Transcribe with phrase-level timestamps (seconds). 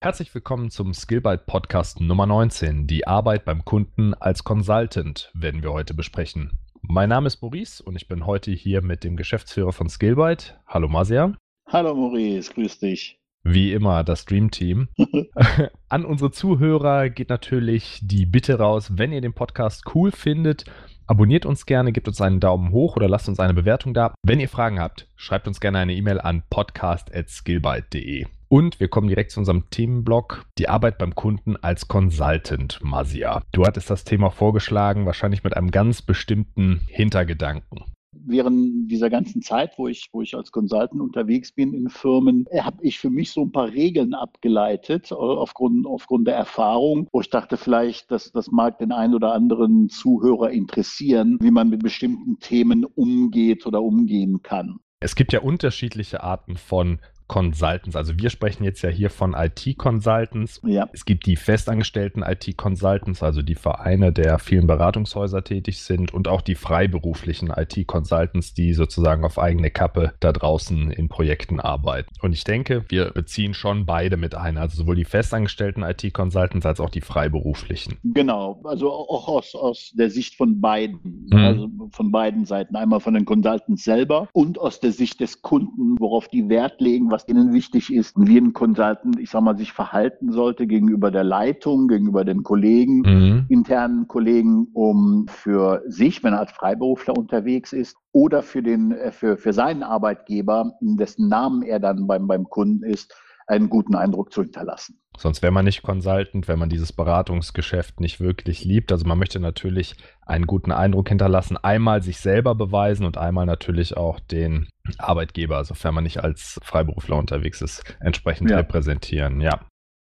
[0.00, 2.86] Herzlich willkommen zum Skillbyte Podcast Nummer 19.
[2.86, 6.52] Die Arbeit beim Kunden als Consultant werden wir heute besprechen.
[6.82, 10.56] Mein Name ist Maurice und ich bin heute hier mit dem Geschäftsführer von Skillbyte.
[10.68, 11.34] Hallo Masia.
[11.66, 13.18] Hallo Maurice, grüß dich.
[13.42, 14.86] Wie immer das Dream Team.
[15.88, 20.64] An unsere Zuhörer geht natürlich die Bitte raus, wenn ihr den Podcast cool findet,
[21.08, 24.14] abonniert uns gerne, gebt uns einen Daumen hoch oder lasst uns eine Bewertung da.
[24.22, 28.26] Wenn ihr Fragen habt, schreibt uns gerne eine E-Mail an podcast.skillbyte.de.
[28.50, 33.42] Und wir kommen direkt zu unserem Themenblock, die Arbeit beim Kunden als Consultant, Masia.
[33.52, 39.78] Du hattest das Thema vorgeschlagen, wahrscheinlich mit einem ganz bestimmten Hintergedanken während dieser ganzen Zeit,
[39.78, 43.42] wo ich, wo ich als Consultant unterwegs bin in Firmen, habe ich für mich so
[43.42, 48.50] ein paar Regeln abgeleitet, äh, aufgrund, aufgrund der Erfahrung, wo ich dachte, vielleicht, dass das
[48.50, 54.42] mag den einen oder anderen Zuhörer interessieren, wie man mit bestimmten Themen umgeht oder umgehen
[54.42, 54.80] kann.
[55.00, 57.94] Es gibt ja unterschiedliche Arten von Consultants.
[57.94, 60.60] Also wir sprechen jetzt ja hier von IT-Consultants.
[60.64, 60.88] Ja.
[60.92, 66.40] Es gibt die festangestellten IT-Consultants, also die Vereine der vielen Beratungshäuser tätig sind und auch
[66.40, 72.08] die freiberuflichen IT-Consultants, die sozusagen auf eigene Kappe da draußen in Projekten arbeiten.
[72.22, 76.80] Und ich denke, wir beziehen schon beide mit ein, also sowohl die festangestellten IT-Consultants als
[76.80, 77.98] auch die freiberuflichen.
[78.04, 81.36] Genau, also auch aus, aus der Sicht von beiden, mhm.
[81.36, 82.74] also von beiden Seiten.
[82.74, 87.10] Einmal von den Consultants selber und aus der Sicht des Kunden, worauf die Wert legen,
[87.18, 91.10] was ihnen wichtig ist und wie ein Consultant, ich sag mal, sich verhalten sollte gegenüber
[91.10, 93.46] der Leitung, gegenüber den Kollegen, mhm.
[93.48, 99.10] internen Kollegen, um für sich, wenn er als Freiberufler unterwegs ist, oder für den, äh,
[99.10, 103.12] für, für seinen Arbeitgeber, in dessen Namen er dann beim, beim Kunden ist,
[103.48, 105.00] einen guten Eindruck zu hinterlassen.
[105.16, 108.92] Sonst wäre man nicht Consultant, wenn man dieses Beratungsgeschäft nicht wirklich liebt.
[108.92, 109.96] Also man möchte natürlich
[110.26, 115.94] einen guten Eindruck hinterlassen, einmal sich selber beweisen und einmal natürlich auch den Arbeitgeber, sofern
[115.94, 118.58] man nicht als Freiberufler unterwegs ist, entsprechend ja.
[118.58, 119.40] repräsentieren.
[119.40, 119.60] Ja.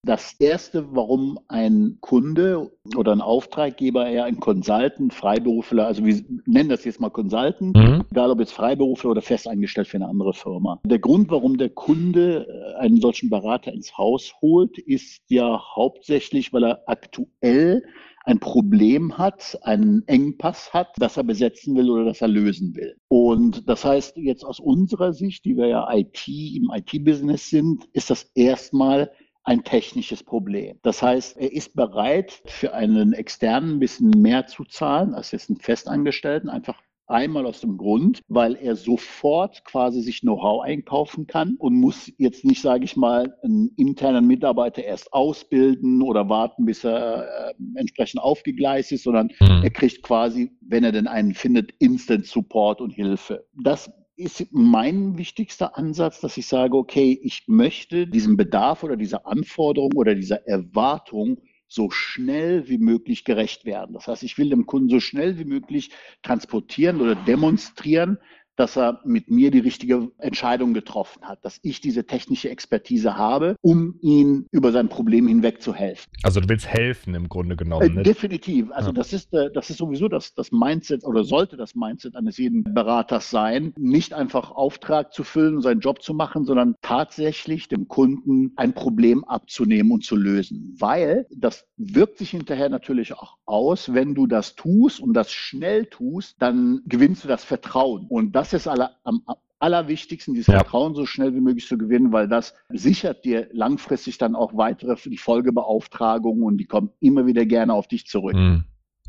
[0.04, 6.70] Das erste, warum ein Kunde oder ein Auftraggeber eher ein Consultant, Freiberufler, also wir nennen
[6.70, 8.04] das jetzt mal Consultant, mhm.
[8.10, 10.80] egal ob jetzt Freiberufler oder festangestellt für eine andere Firma.
[10.84, 16.52] Der Grund, warum der Kunde äh, einen solchen Berater ins Haus holt, ist ja hauptsächlich,
[16.52, 17.84] weil er aktuell
[18.24, 22.96] ein Problem hat, einen Engpass hat, das er besetzen will oder das er lösen will.
[23.06, 28.10] Und das heißt, jetzt aus unserer Sicht, die wir ja IT im IT-Business sind, ist
[28.10, 29.10] das erstmal
[29.44, 30.78] ein technisches Problem.
[30.82, 35.50] Das heißt, er ist bereit, für einen externen ein bisschen mehr zu zahlen als jetzt
[35.50, 36.80] einen Festangestellten, einfach
[37.12, 42.42] Einmal aus dem Grund, weil er sofort quasi sich Know-how einkaufen kann und muss jetzt
[42.42, 48.22] nicht, sage ich mal, einen internen Mitarbeiter erst ausbilden oder warten, bis er äh, entsprechend
[48.22, 49.62] aufgegleist ist, sondern mhm.
[49.62, 53.44] er kriegt quasi, wenn er denn einen findet, Instant Support und Hilfe.
[53.62, 59.26] Das ist mein wichtigster Ansatz, dass ich sage, okay, ich möchte diesem Bedarf oder dieser
[59.26, 63.94] Anforderung oder dieser Erwartung so schnell wie möglich gerecht werden.
[63.94, 65.90] Das heißt, ich will dem Kunden so schnell wie möglich
[66.22, 68.18] transportieren oder demonstrieren,
[68.56, 73.56] dass er mit mir die richtige Entscheidung getroffen hat, dass ich diese technische Expertise habe,
[73.60, 76.10] um ihn über sein Problem hinweg zu helfen.
[76.22, 77.98] Also du willst helfen im Grunde genommen.
[77.98, 78.70] Äh, definitiv.
[78.72, 78.94] Also ja.
[78.94, 82.64] das ist äh, das ist sowieso das, das Mindset oder sollte das Mindset eines jeden
[82.74, 88.52] Beraters sein, nicht einfach Auftrag zu füllen, seinen Job zu machen, sondern tatsächlich dem Kunden
[88.56, 90.76] ein Problem abzunehmen und zu lösen.
[90.78, 95.86] Weil das wirkt sich hinterher natürlich auch aus, wenn du das tust und das schnell
[95.86, 98.06] tust, dann gewinnst du das Vertrauen.
[98.08, 99.22] Und das das ist aller, am
[99.60, 100.54] allerwichtigsten, dieses ja.
[100.54, 104.96] Vertrauen so schnell wie möglich zu gewinnen, weil das sichert dir langfristig dann auch weitere
[105.08, 108.34] die Folgebeauftragungen und die kommen immer wieder gerne auf dich zurück.
[108.34, 108.64] Mhm.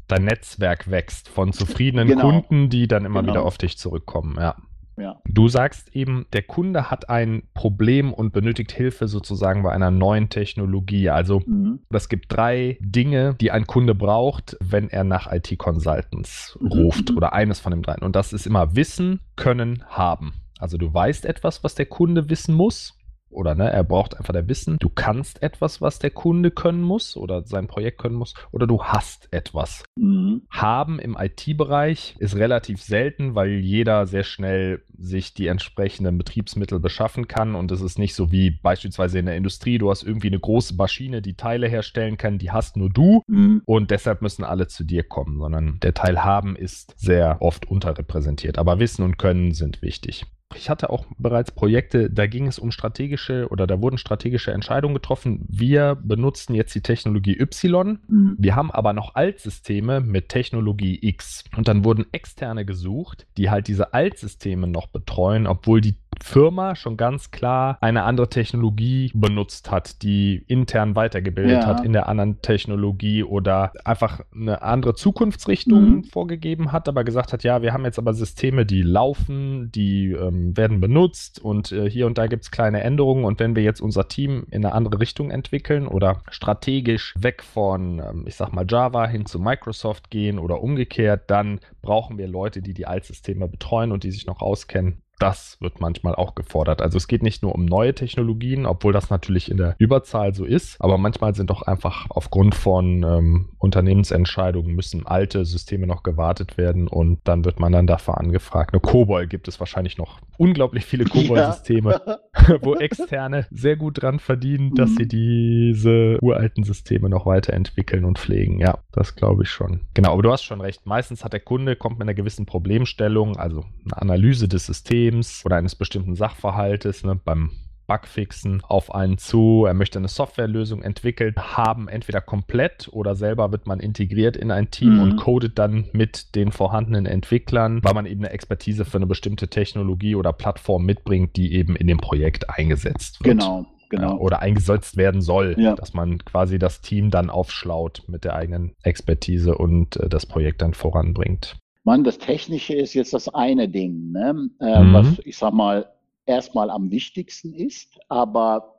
[0.07, 2.29] Dein Netzwerk wächst von zufriedenen genau.
[2.29, 3.33] Kunden, die dann immer genau.
[3.33, 4.55] wieder auf dich zurückkommen, ja.
[4.97, 5.21] Ja.
[5.25, 10.29] Du sagst eben, der Kunde hat ein Problem und benötigt Hilfe sozusagen bei einer neuen
[10.29, 11.09] Technologie.
[11.09, 11.79] Also mhm.
[11.89, 16.67] es gibt drei Dinge, die ein Kunde braucht, wenn er nach IT-Consultants mhm.
[16.67, 18.03] ruft oder eines von den dreien.
[18.03, 20.33] Und das ist immer Wissen, Können, Haben.
[20.59, 22.97] Also du weißt etwas, was der Kunde wissen muss
[23.33, 27.17] oder ne, er braucht einfach der Wissen, du kannst etwas, was der Kunde können muss
[27.17, 29.83] oder sein Projekt können muss, oder du hast etwas.
[29.95, 30.43] Mhm.
[30.49, 37.27] Haben im IT-Bereich ist relativ selten, weil jeder sehr schnell sich die entsprechenden Betriebsmittel beschaffen
[37.27, 40.39] kann und es ist nicht so wie beispielsweise in der Industrie, du hast irgendwie eine
[40.39, 43.61] große Maschine, die Teile herstellen kann, die hast nur du mhm.
[43.65, 48.57] und deshalb müssen alle zu dir kommen, sondern der Teil haben ist sehr oft unterrepräsentiert,
[48.57, 50.25] aber Wissen und Können sind wichtig.
[50.55, 54.93] Ich hatte auch bereits Projekte, da ging es um strategische oder da wurden strategische Entscheidungen
[54.93, 55.45] getroffen.
[55.49, 57.99] Wir benutzen jetzt die Technologie Y.
[58.07, 58.35] Mhm.
[58.37, 61.43] Wir haben aber noch Altsysteme mit Technologie X.
[61.55, 66.97] Und dann wurden externe gesucht, die halt diese Altsysteme noch betreuen, obwohl die Firma schon
[66.97, 71.65] ganz klar eine andere Technologie benutzt hat, die intern weitergebildet ja.
[71.65, 76.03] hat in der anderen Technologie oder einfach eine andere Zukunftsrichtung mhm.
[76.05, 80.55] vorgegeben hat, aber gesagt hat, ja, wir haben jetzt aber Systeme, die laufen, die ähm,
[80.57, 83.81] werden benutzt und äh, hier und da gibt es kleine Änderungen und wenn wir jetzt
[83.81, 88.65] unser Team in eine andere Richtung entwickeln oder strategisch weg von, ähm, ich sag mal,
[88.67, 93.91] Java hin zu Microsoft gehen oder umgekehrt, dann brauchen wir Leute, die die Altsysteme betreuen
[93.91, 96.81] und die sich noch auskennen das wird manchmal auch gefordert.
[96.81, 100.45] Also es geht nicht nur um neue Technologien, obwohl das natürlich in der Überzahl so
[100.45, 106.57] ist, aber manchmal sind doch einfach aufgrund von ähm, Unternehmensentscheidungen müssen alte Systeme noch gewartet
[106.57, 108.73] werden und dann wird man dann dafür angefragt.
[108.73, 112.57] Eine COBOL gibt es wahrscheinlich noch unglaublich viele COBOL-Systeme, ja.
[112.61, 114.95] wo Externe sehr gut dran verdienen, dass mhm.
[114.97, 118.59] sie diese uralten Systeme noch weiterentwickeln und pflegen.
[118.59, 119.81] Ja, das glaube ich schon.
[119.93, 120.85] Genau, aber du hast schon recht.
[120.85, 125.45] Meistens hat der Kunde, kommt mit einer gewissen Problemstellung, also eine Analyse des Systems, Systems
[125.45, 127.51] oder eines bestimmten Sachverhaltes, ne, beim
[127.85, 129.65] Bugfixen auf einen zu.
[129.67, 134.71] Er möchte eine Softwarelösung entwickelt haben, entweder komplett oder selber wird man integriert in ein
[134.71, 135.01] Team mhm.
[135.01, 139.49] und codet dann mit den vorhandenen Entwicklern, weil man eben eine Expertise für eine bestimmte
[139.49, 143.39] Technologie oder Plattform mitbringt, die eben in dem Projekt eingesetzt wird.
[143.39, 143.65] Genau.
[143.89, 144.17] Genau.
[144.17, 145.75] oder eingesetzt werden soll, ja.
[145.75, 150.63] dass man quasi das Team dann aufschlaut mit der eigenen Expertise und äh, das Projekt
[150.63, 151.57] dann voranbringt.
[151.83, 154.49] Mann, das Technische ist jetzt das eine Ding, ne?
[154.59, 154.93] äh, mhm.
[154.93, 155.91] was ich sag mal
[156.25, 158.73] erstmal am wichtigsten ist, aber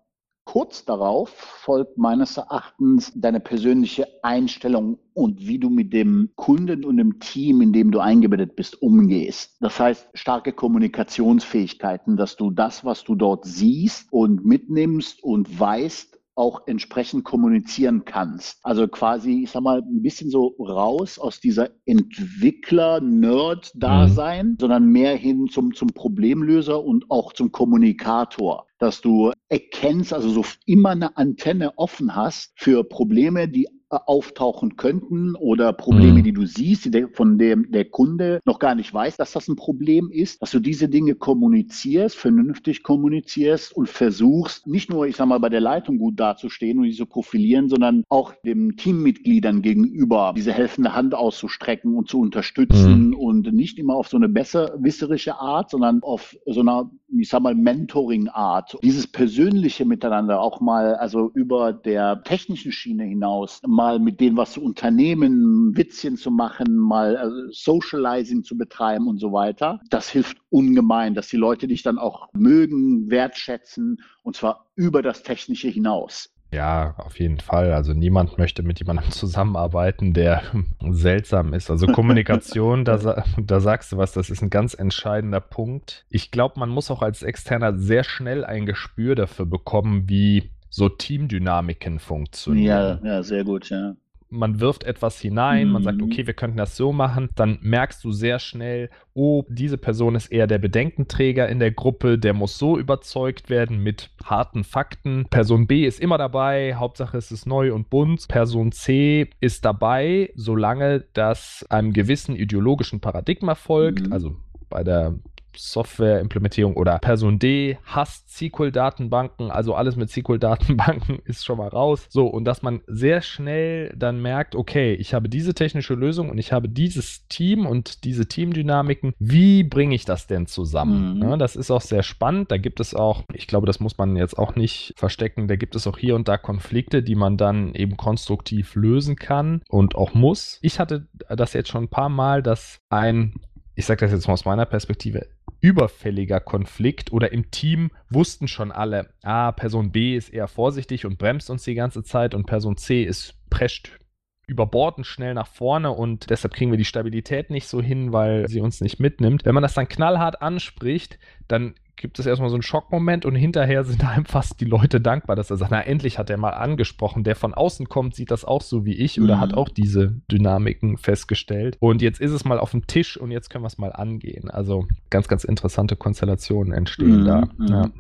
[0.45, 6.99] kurz darauf folgt meines Erachtens deine persönliche Einstellung und wie du mit dem Kunden und
[6.99, 9.57] dem Team, in dem du eingebettet bist, umgehst.
[9.61, 16.14] Das heißt, starke Kommunikationsfähigkeiten, dass du das, was du dort siehst und mitnimmst und weißt,
[16.37, 18.59] auch entsprechend kommunizieren kannst.
[18.63, 24.57] Also quasi, ich sag mal, ein bisschen so raus aus dieser Entwickler-Nerd-Dasein, mhm.
[24.59, 28.67] sondern mehr hin zum, zum Problemlöser und auch zum Kommunikator.
[28.79, 33.69] Dass du erkennst, also so immer eine Antenne offen hast für Probleme, die
[34.07, 36.25] auftauchen könnten oder Probleme, mhm.
[36.25, 39.57] die du siehst, die von dem der Kunde noch gar nicht weiß, dass das ein
[39.57, 45.27] Problem ist, dass du diese Dinge kommunizierst, vernünftig kommunizierst und versuchst, nicht nur, ich sag
[45.27, 50.53] mal, bei der Leitung gut dazustehen und diese profilieren, sondern auch den Teammitgliedern gegenüber diese
[50.53, 53.15] helfende Hand auszustrecken und zu unterstützen mhm.
[53.15, 57.55] und nicht immer auf so eine besserwisserische Art, sondern auf so einer, ich sag mal,
[57.55, 58.79] Mentoring-Art.
[58.83, 64.53] Dieses persönliche Miteinander auch mal, also über der technischen Schiene hinaus, mal mit denen was
[64.53, 69.81] zu unternehmen, Witzchen zu machen, mal also Socializing zu betreiben und so weiter.
[69.91, 75.23] Das hilft ungemein, dass die Leute dich dann auch mögen, wertschätzen und zwar über das
[75.23, 76.34] Technische hinaus.
[76.55, 77.73] Ja, auf jeden Fall.
[77.73, 80.43] Also niemand möchte mit jemandem zusammenarbeiten, der
[80.91, 81.71] seltsam ist.
[81.71, 86.07] Also Kommunikation, da, da sagst du was, das ist ein ganz entscheidender Punkt.
[86.11, 90.89] Ich glaube, man muss auch als Externer sehr schnell ein Gespür dafür bekommen, wie so
[90.89, 93.01] Teamdynamiken funktionieren.
[93.05, 93.95] Ja, ja, sehr gut, ja.
[94.35, 95.73] Man wirft etwas hinein, mhm.
[95.73, 96.05] man sagt, mhm.
[96.05, 100.33] okay, wir könnten das so machen, dann merkst du sehr schnell, oh, diese Person ist
[100.33, 105.27] eher der Bedenkenträger in der Gruppe, der muss so überzeugt werden mit harten Fakten.
[105.31, 108.29] Person B ist immer dabei, Hauptsache es ist neu und bunt.
[108.29, 114.13] Person C ist dabei, solange das einem gewissen ideologischen Paradigma folgt, mhm.
[114.13, 114.37] also
[114.69, 115.15] bei der
[115.57, 122.07] Softwareimplementierung oder Person D hasst SQL-Datenbanken, also alles mit SQL-Datenbanken ist schon mal raus.
[122.09, 126.39] So, und dass man sehr schnell dann merkt, okay, ich habe diese technische Lösung und
[126.39, 129.15] ich habe dieses Team und diese Teamdynamiken.
[129.19, 131.17] Wie bringe ich das denn zusammen?
[131.17, 131.23] Mhm.
[131.23, 132.51] Ja, das ist auch sehr spannend.
[132.51, 135.77] Da gibt es auch, ich glaube, das muss man jetzt auch nicht verstecken, da gibt
[135.77, 140.15] es auch hier und da Konflikte, die man dann eben konstruktiv lösen kann und auch
[140.15, 140.59] muss.
[140.63, 143.35] Ich hatte das jetzt schon ein paar Mal, dass ein
[143.75, 145.27] ich sage das jetzt mal aus meiner Perspektive,
[145.65, 151.17] überfälliger Konflikt oder im Team wussten schon alle, ah, Person B ist eher vorsichtig und
[151.17, 153.99] bremst uns die ganze Zeit und Person C ist prescht
[154.47, 158.61] überbordend schnell nach vorne und deshalb kriegen wir die Stabilität nicht so hin, weil sie
[158.61, 159.47] uns nicht mitnimmt.
[159.47, 161.19] Wenn man das dann knallhart anspricht,
[161.49, 165.37] dann gibt es erstmal so einen Schockmoment und hinterher sind einem fast die Leute dankbar,
[165.37, 167.25] dass er sagt, na endlich hat er mal angesprochen.
[167.25, 169.41] Der von außen kommt, sieht das auch so wie ich oder mhm.
[169.41, 171.77] hat auch diese Dynamiken festgestellt.
[171.81, 174.51] Und jetzt ist es mal auf dem Tisch und jetzt können wir es mal angehen.
[174.51, 177.25] Also ganz, ganz interessante Konstellationen entstehen mhm.
[177.25, 177.49] da.
[177.59, 177.67] Mhm.
[177.69, 177.91] Ja.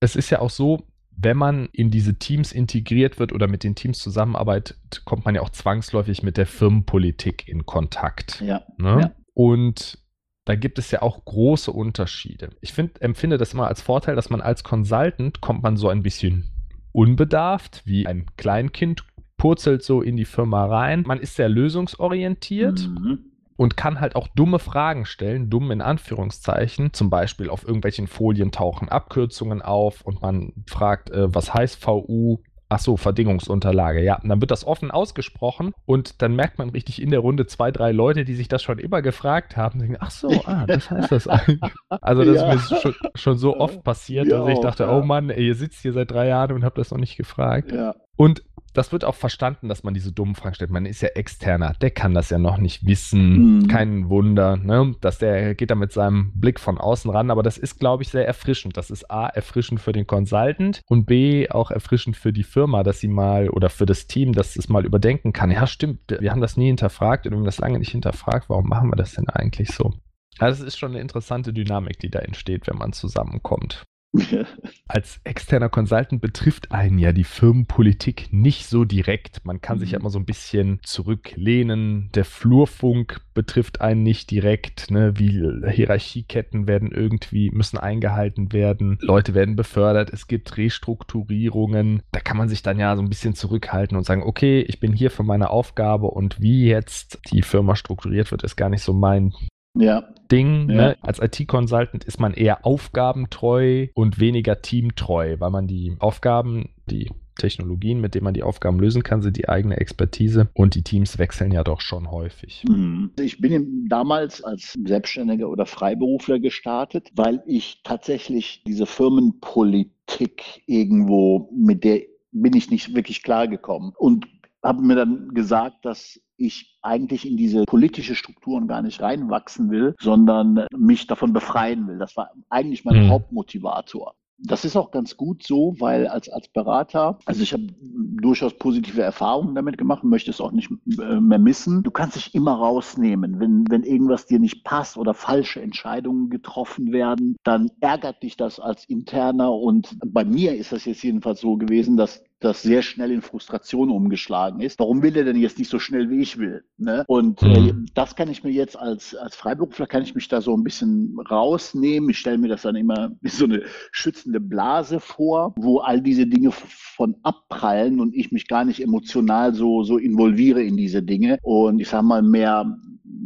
[0.00, 0.86] Es ist ja auch so,
[1.16, 5.40] wenn man in diese Teams integriert wird oder mit den Teams zusammenarbeitet, kommt man ja
[5.40, 8.40] auch zwangsläufig mit der Firmenpolitik in Kontakt.
[8.42, 8.62] Ja.
[8.76, 8.98] Ne?
[9.00, 9.12] ja.
[9.32, 9.98] Und
[10.46, 12.50] da gibt es ja auch große Unterschiede.
[12.60, 16.02] Ich find, empfinde das immer als Vorteil, dass man als Consultant kommt man so ein
[16.02, 16.50] bisschen
[16.92, 19.04] unbedarft, wie ein Kleinkind
[19.36, 21.02] purzelt so in die Firma rein.
[21.06, 22.88] Man ist sehr lösungsorientiert.
[22.88, 23.18] Mhm
[23.56, 26.92] und kann halt auch dumme Fragen stellen, dumm in Anführungszeichen.
[26.92, 32.42] Zum Beispiel auf irgendwelchen Folien tauchen Abkürzungen auf und man fragt, äh, was heißt VU?
[32.68, 34.18] Ach so, Verdingungsunterlage, ja.
[34.20, 37.70] Und dann wird das offen ausgesprochen und dann merkt man richtig in der Runde zwei,
[37.70, 41.12] drei Leute, die sich das schon immer gefragt haben, denken, ach so, ah, das heißt
[41.12, 41.60] das eigentlich.
[41.88, 42.52] Also das ja.
[42.52, 44.96] ist mir schon, schon so oft passiert, dass ich dachte, ja.
[44.96, 47.70] oh Mann, ey, ihr sitzt hier seit drei Jahren und habt das noch nicht gefragt.
[47.70, 47.94] Ja.
[48.16, 48.42] Und
[48.76, 50.70] das wird auch verstanden, dass man diese dummen Fragen stellt.
[50.70, 53.60] Man ist ja externer, der kann das ja noch nicht wissen.
[53.60, 53.68] Mhm.
[53.68, 54.94] Kein Wunder, ne?
[55.00, 57.30] dass der geht da mit seinem Blick von außen ran.
[57.30, 58.76] Aber das ist, glaube ich, sehr erfrischend.
[58.76, 63.00] Das ist A, erfrischend für den Consultant und B, auch erfrischend für die Firma, dass
[63.00, 65.50] sie mal oder für das Team, dass es mal überdenken kann.
[65.50, 68.50] Ja, stimmt, wir haben das nie hinterfragt und wir haben das lange nicht hinterfragt.
[68.50, 69.94] Warum machen wir das denn eigentlich so?
[70.38, 73.84] Also es ist schon eine interessante Dynamik, die da entsteht, wenn man zusammenkommt.
[74.88, 79.44] Als externer Consultant betrifft einen ja die Firmenpolitik nicht so direkt.
[79.44, 80.02] Man kann sich ja mhm.
[80.02, 82.10] immer so ein bisschen zurücklehnen.
[82.14, 84.90] Der Flurfunk betrifft einen nicht direkt.
[84.90, 85.18] Ne?
[85.18, 88.98] Wie Hierarchieketten werden irgendwie, müssen eingehalten werden.
[89.00, 90.12] Leute werden befördert.
[90.12, 92.02] Es gibt Restrukturierungen.
[92.12, 94.92] Da kann man sich dann ja so ein bisschen zurückhalten und sagen, okay, ich bin
[94.92, 98.92] hier für meine Aufgabe und wie jetzt die Firma strukturiert wird, ist gar nicht so
[98.92, 99.32] mein
[99.78, 100.04] ja.
[100.30, 100.68] Ding.
[100.70, 100.76] Ja.
[100.76, 100.96] Ne?
[101.00, 108.00] Als IT-Consultant ist man eher aufgabentreu und weniger teamtreu, weil man die Aufgaben, die Technologien,
[108.00, 111.52] mit denen man die Aufgaben lösen kann, sind die eigene Expertise und die Teams wechseln
[111.52, 112.64] ja doch schon häufig.
[112.68, 113.10] Mhm.
[113.20, 121.84] Ich bin damals als Selbstständiger oder Freiberufler gestartet, weil ich tatsächlich diese Firmenpolitik irgendwo mit
[121.84, 122.00] der
[122.32, 123.92] bin ich nicht wirklich klargekommen.
[123.96, 124.26] Und
[124.66, 129.94] habe mir dann gesagt, dass ich eigentlich in diese politische Strukturen gar nicht reinwachsen will,
[130.00, 131.98] sondern mich davon befreien will.
[131.98, 133.10] Das war eigentlich mein mhm.
[133.10, 134.14] Hauptmotivator.
[134.38, 139.00] Das ist auch ganz gut so, weil als, als Berater, also ich habe durchaus positive
[139.00, 140.70] Erfahrungen damit gemacht möchte es auch nicht
[141.00, 141.82] äh, mehr missen.
[141.82, 143.40] Du kannst dich immer rausnehmen.
[143.40, 148.60] Wenn, wenn irgendwas dir nicht passt oder falsche Entscheidungen getroffen werden, dann ärgert dich das
[148.60, 149.54] als Interner.
[149.54, 153.90] Und bei mir ist das jetzt jedenfalls so gewesen, dass das sehr schnell in Frustration
[153.90, 154.78] umgeschlagen ist.
[154.78, 156.64] Warum will er denn jetzt nicht so schnell, wie ich will?
[156.76, 157.04] Ne?
[157.06, 157.86] Und äh, mhm.
[157.94, 161.18] das kann ich mir jetzt als, als Freiberufler, kann ich mich da so ein bisschen
[161.30, 162.10] rausnehmen.
[162.10, 166.26] Ich stelle mir das dann immer wie so eine schützende Blase vor, wo all diese
[166.26, 171.38] Dinge von abprallen und ich mich gar nicht emotional so, so involviere in diese Dinge.
[171.42, 172.76] Und ich sage mal, mehr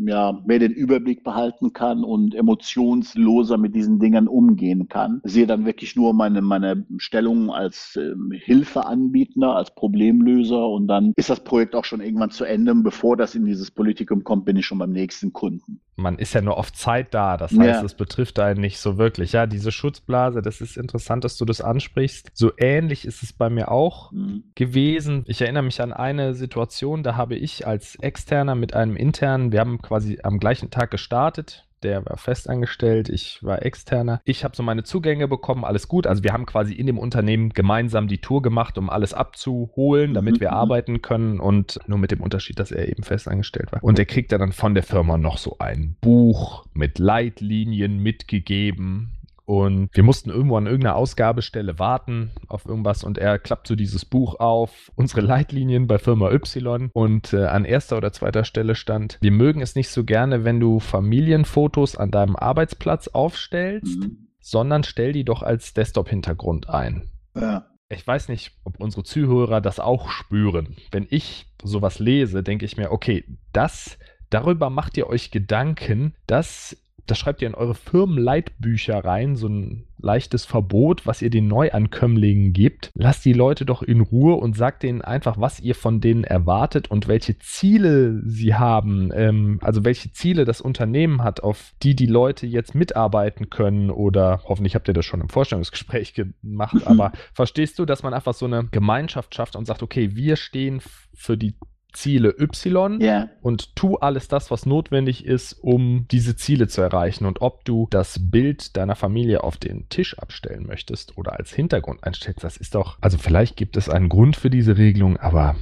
[0.07, 5.21] ja, mehr den Überblick behalten kann und emotionsloser mit diesen Dingern umgehen kann.
[5.25, 11.31] Sehe dann wirklich nur meine, meine Stellung als ähm, Hilfeanbietender, als Problemlöser und dann ist
[11.31, 12.75] das Projekt auch schon irgendwann zu Ende.
[12.75, 15.81] Bevor das in dieses Politikum kommt, bin ich schon beim nächsten Kunden.
[16.01, 19.33] Man ist ja nur auf Zeit da, das heißt, es betrifft einen nicht so wirklich.
[19.33, 22.31] Ja, diese Schutzblase, das ist interessant, dass du das ansprichst.
[22.35, 24.45] So ähnlich ist es bei mir auch mhm.
[24.55, 25.25] gewesen.
[25.27, 29.61] Ich erinnere mich an eine Situation, da habe ich als Externer mit einem internen, wir
[29.61, 31.67] haben quasi am gleichen Tag gestartet.
[31.83, 34.21] Der war festangestellt, ich war externer.
[34.25, 36.07] Ich habe so meine Zugänge bekommen, alles gut.
[36.07, 40.37] Also wir haben quasi in dem Unternehmen gemeinsam die Tour gemacht, um alles abzuholen, damit
[40.37, 40.41] mhm.
[40.41, 43.83] wir arbeiten können und nur mit dem Unterschied, dass er eben festangestellt war.
[43.83, 49.13] Und er kriegt dann von der Firma noch so ein Buch mit Leitlinien mitgegeben
[49.51, 54.05] und wir mussten irgendwo an irgendeiner Ausgabestelle warten auf irgendwas und er klappt so dieses
[54.05, 59.19] Buch auf, unsere Leitlinien bei Firma Y und äh, an erster oder zweiter Stelle stand,
[59.21, 64.29] wir mögen es nicht so gerne, wenn du Familienfotos an deinem Arbeitsplatz aufstellst, mhm.
[64.39, 67.11] sondern stell die doch als Desktop-Hintergrund ein.
[67.35, 67.67] Ja.
[67.89, 70.77] Ich weiß nicht, ob unsere Zuhörer das auch spüren.
[70.93, 73.99] Wenn ich sowas lese, denke ich mir, okay, das,
[74.31, 76.77] darüber macht ihr euch Gedanken, dass
[77.11, 82.53] das schreibt ihr in eure Firmenleitbücher rein, so ein leichtes Verbot, was ihr den Neuankömmlingen
[82.53, 82.91] gebt.
[82.95, 86.91] Lasst die Leute doch in Ruhe und sagt denen einfach, was ihr von denen erwartet
[86.91, 92.07] und welche Ziele sie haben, ähm, also welche Ziele das Unternehmen hat, auf die die
[92.07, 97.79] Leute jetzt mitarbeiten können oder hoffentlich habt ihr das schon im Vorstellungsgespräch gemacht, aber verstehst
[97.79, 100.81] du, dass man einfach so eine Gemeinschaft schafft und sagt, okay, wir stehen
[101.15, 101.55] für die
[101.93, 103.29] Ziele Y yeah.
[103.43, 107.27] und tu alles das, was notwendig ist, um diese Ziele zu erreichen.
[107.27, 112.05] Und ob du das Bild deiner Familie auf den Tisch abstellen möchtest oder als Hintergrund
[112.05, 115.57] einstellst, das ist doch, also vielleicht gibt es einen Grund für diese Regelung, aber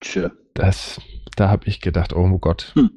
[0.00, 0.30] Tja.
[0.54, 1.00] das,
[1.36, 2.90] da habe ich gedacht, oh Gott, hm.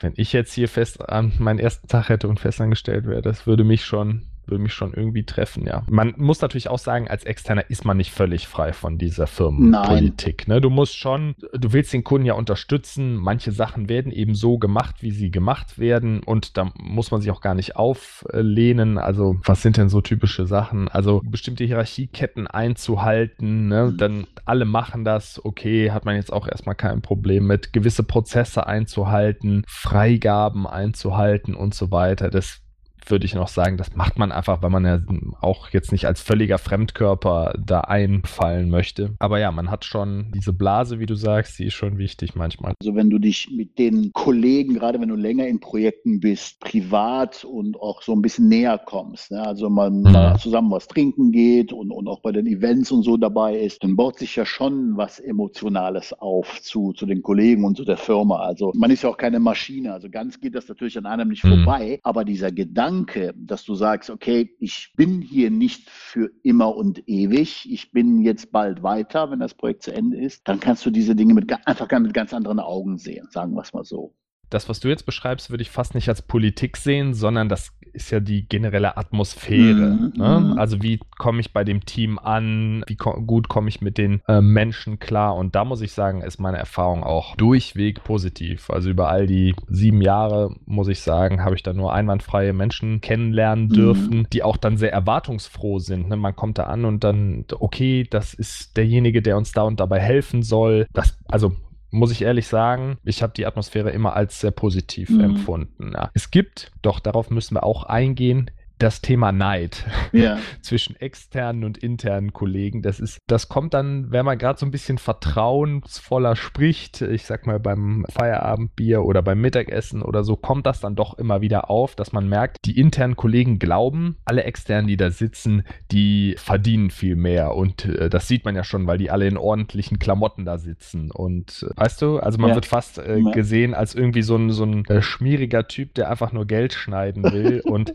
[0.00, 3.64] wenn ich jetzt hier fest an meinen ersten Tag hätte und festangestellt wäre, das würde
[3.64, 5.84] mich schon würde mich schon irgendwie treffen, ja.
[5.88, 10.48] Man muss natürlich auch sagen, als Externer ist man nicht völlig frei von dieser Firmenpolitik.
[10.48, 10.60] Ne?
[10.60, 13.16] Du musst schon, du willst den Kunden ja unterstützen.
[13.16, 16.22] Manche Sachen werden eben so gemacht, wie sie gemacht werden.
[16.22, 18.98] Und da muss man sich auch gar nicht auflehnen.
[18.98, 20.88] Also, was sind denn so typische Sachen?
[20.88, 23.68] Also, bestimmte Hierarchieketten einzuhalten.
[23.68, 23.90] Ne?
[23.92, 23.96] Mhm.
[23.96, 25.44] Dann alle machen das.
[25.44, 27.72] Okay, hat man jetzt auch erstmal kein Problem mit.
[27.72, 32.30] Gewisse Prozesse einzuhalten, Freigaben einzuhalten und so weiter.
[32.30, 32.62] Das
[33.10, 35.00] würde ich noch sagen, das macht man einfach, weil man ja
[35.40, 39.14] auch jetzt nicht als völliger Fremdkörper da einfallen möchte.
[39.18, 42.74] Aber ja, man hat schon diese Blase, wie du sagst, die ist schon wichtig manchmal.
[42.80, 47.44] Also wenn du dich mit den Kollegen, gerade wenn du länger in Projekten bist, privat
[47.44, 49.44] und auch so ein bisschen näher kommst, ne?
[49.44, 50.12] also man mhm.
[50.12, 53.82] mal zusammen was trinken geht und, und auch bei den Events und so dabei ist,
[53.82, 57.96] dann baut sich ja schon was Emotionales auf zu, zu den Kollegen und zu der
[57.96, 58.36] Firma.
[58.36, 61.44] Also man ist ja auch keine Maschine, also ganz geht das natürlich an einem nicht
[61.44, 61.64] mhm.
[61.64, 66.76] vorbei, aber dieser Gedanke, Gedanke, dass du sagst, okay, ich bin hier nicht für immer
[66.76, 70.84] und ewig, ich bin jetzt bald weiter, wenn das Projekt zu Ende ist, dann kannst
[70.84, 74.14] du diese Dinge mit, einfach mit ganz anderen Augen sehen, sagen wir es mal so
[74.52, 78.10] das, was du jetzt beschreibst, würde ich fast nicht als Politik sehen, sondern das ist
[78.10, 79.90] ja die generelle Atmosphäre.
[79.90, 80.12] Mhm.
[80.16, 80.40] Ne?
[80.40, 80.58] Mhm.
[80.58, 84.22] Also wie komme ich bei dem Team an, wie ko gut komme ich mit den
[84.28, 85.36] äh, Menschen klar.
[85.36, 88.70] Und da muss ich sagen, ist meine Erfahrung auch durchweg positiv.
[88.70, 93.00] Also über all die sieben Jahre, muss ich sagen, habe ich da nur einwandfreie Menschen
[93.00, 93.72] kennenlernen mhm.
[93.72, 94.26] dürfen, mhm.
[94.32, 96.08] die auch dann sehr erwartungsfroh sind.
[96.08, 96.16] Ne?
[96.16, 100.00] Man kommt da an und dann, okay, das ist derjenige, der uns da und dabei
[100.00, 100.86] helfen soll.
[100.92, 101.52] Das, also
[101.92, 105.20] muss ich ehrlich sagen, ich habe die Atmosphäre immer als sehr positiv mhm.
[105.20, 105.92] empfunden.
[105.94, 106.10] Ja.
[106.14, 108.50] Es gibt, doch darauf müssen wir auch eingehen,
[108.82, 110.38] das Thema Neid ja.
[110.60, 112.82] zwischen externen und internen Kollegen.
[112.82, 117.46] Das ist, das kommt dann, wenn man gerade so ein bisschen vertrauensvoller spricht, ich sag
[117.46, 121.94] mal beim Feierabendbier oder beim Mittagessen oder so, kommt das dann doch immer wieder auf,
[121.94, 127.16] dass man merkt, die internen Kollegen glauben, alle externen, die da sitzen, die verdienen viel
[127.16, 127.54] mehr.
[127.54, 131.10] Und äh, das sieht man ja schon, weil die alle in ordentlichen Klamotten da sitzen.
[131.10, 132.54] Und äh, weißt du, also man ja.
[132.56, 136.32] wird fast äh, gesehen als irgendwie so ein, so ein äh, schmieriger Typ, der einfach
[136.32, 137.60] nur Geld schneiden will.
[137.64, 137.92] und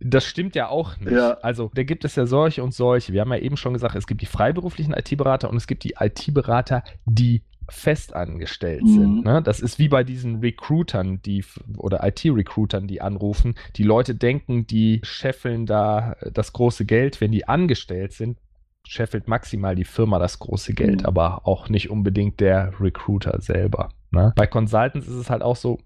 [0.00, 1.12] das stimmt ja auch nicht.
[1.12, 1.38] Ja.
[1.42, 3.12] Also, da gibt es ja solche und solche.
[3.12, 5.94] Wir haben ja eben schon gesagt, es gibt die freiberuflichen IT-Berater und es gibt die
[5.98, 8.88] IT-Berater, die festangestellt mhm.
[8.88, 9.24] sind.
[9.24, 9.42] Ne?
[9.42, 11.44] Das ist wie bei diesen Recruitern, die
[11.76, 13.54] oder IT-Recruitern, die anrufen.
[13.76, 18.38] Die Leute denken, die scheffeln da das große Geld, wenn die angestellt sind.
[18.86, 21.06] Scheffelt maximal die Firma das große Geld, mhm.
[21.06, 23.90] aber auch nicht unbedingt der Recruiter selber.
[24.10, 24.32] Ne?
[24.34, 25.78] Bei Consultants ist es halt auch so,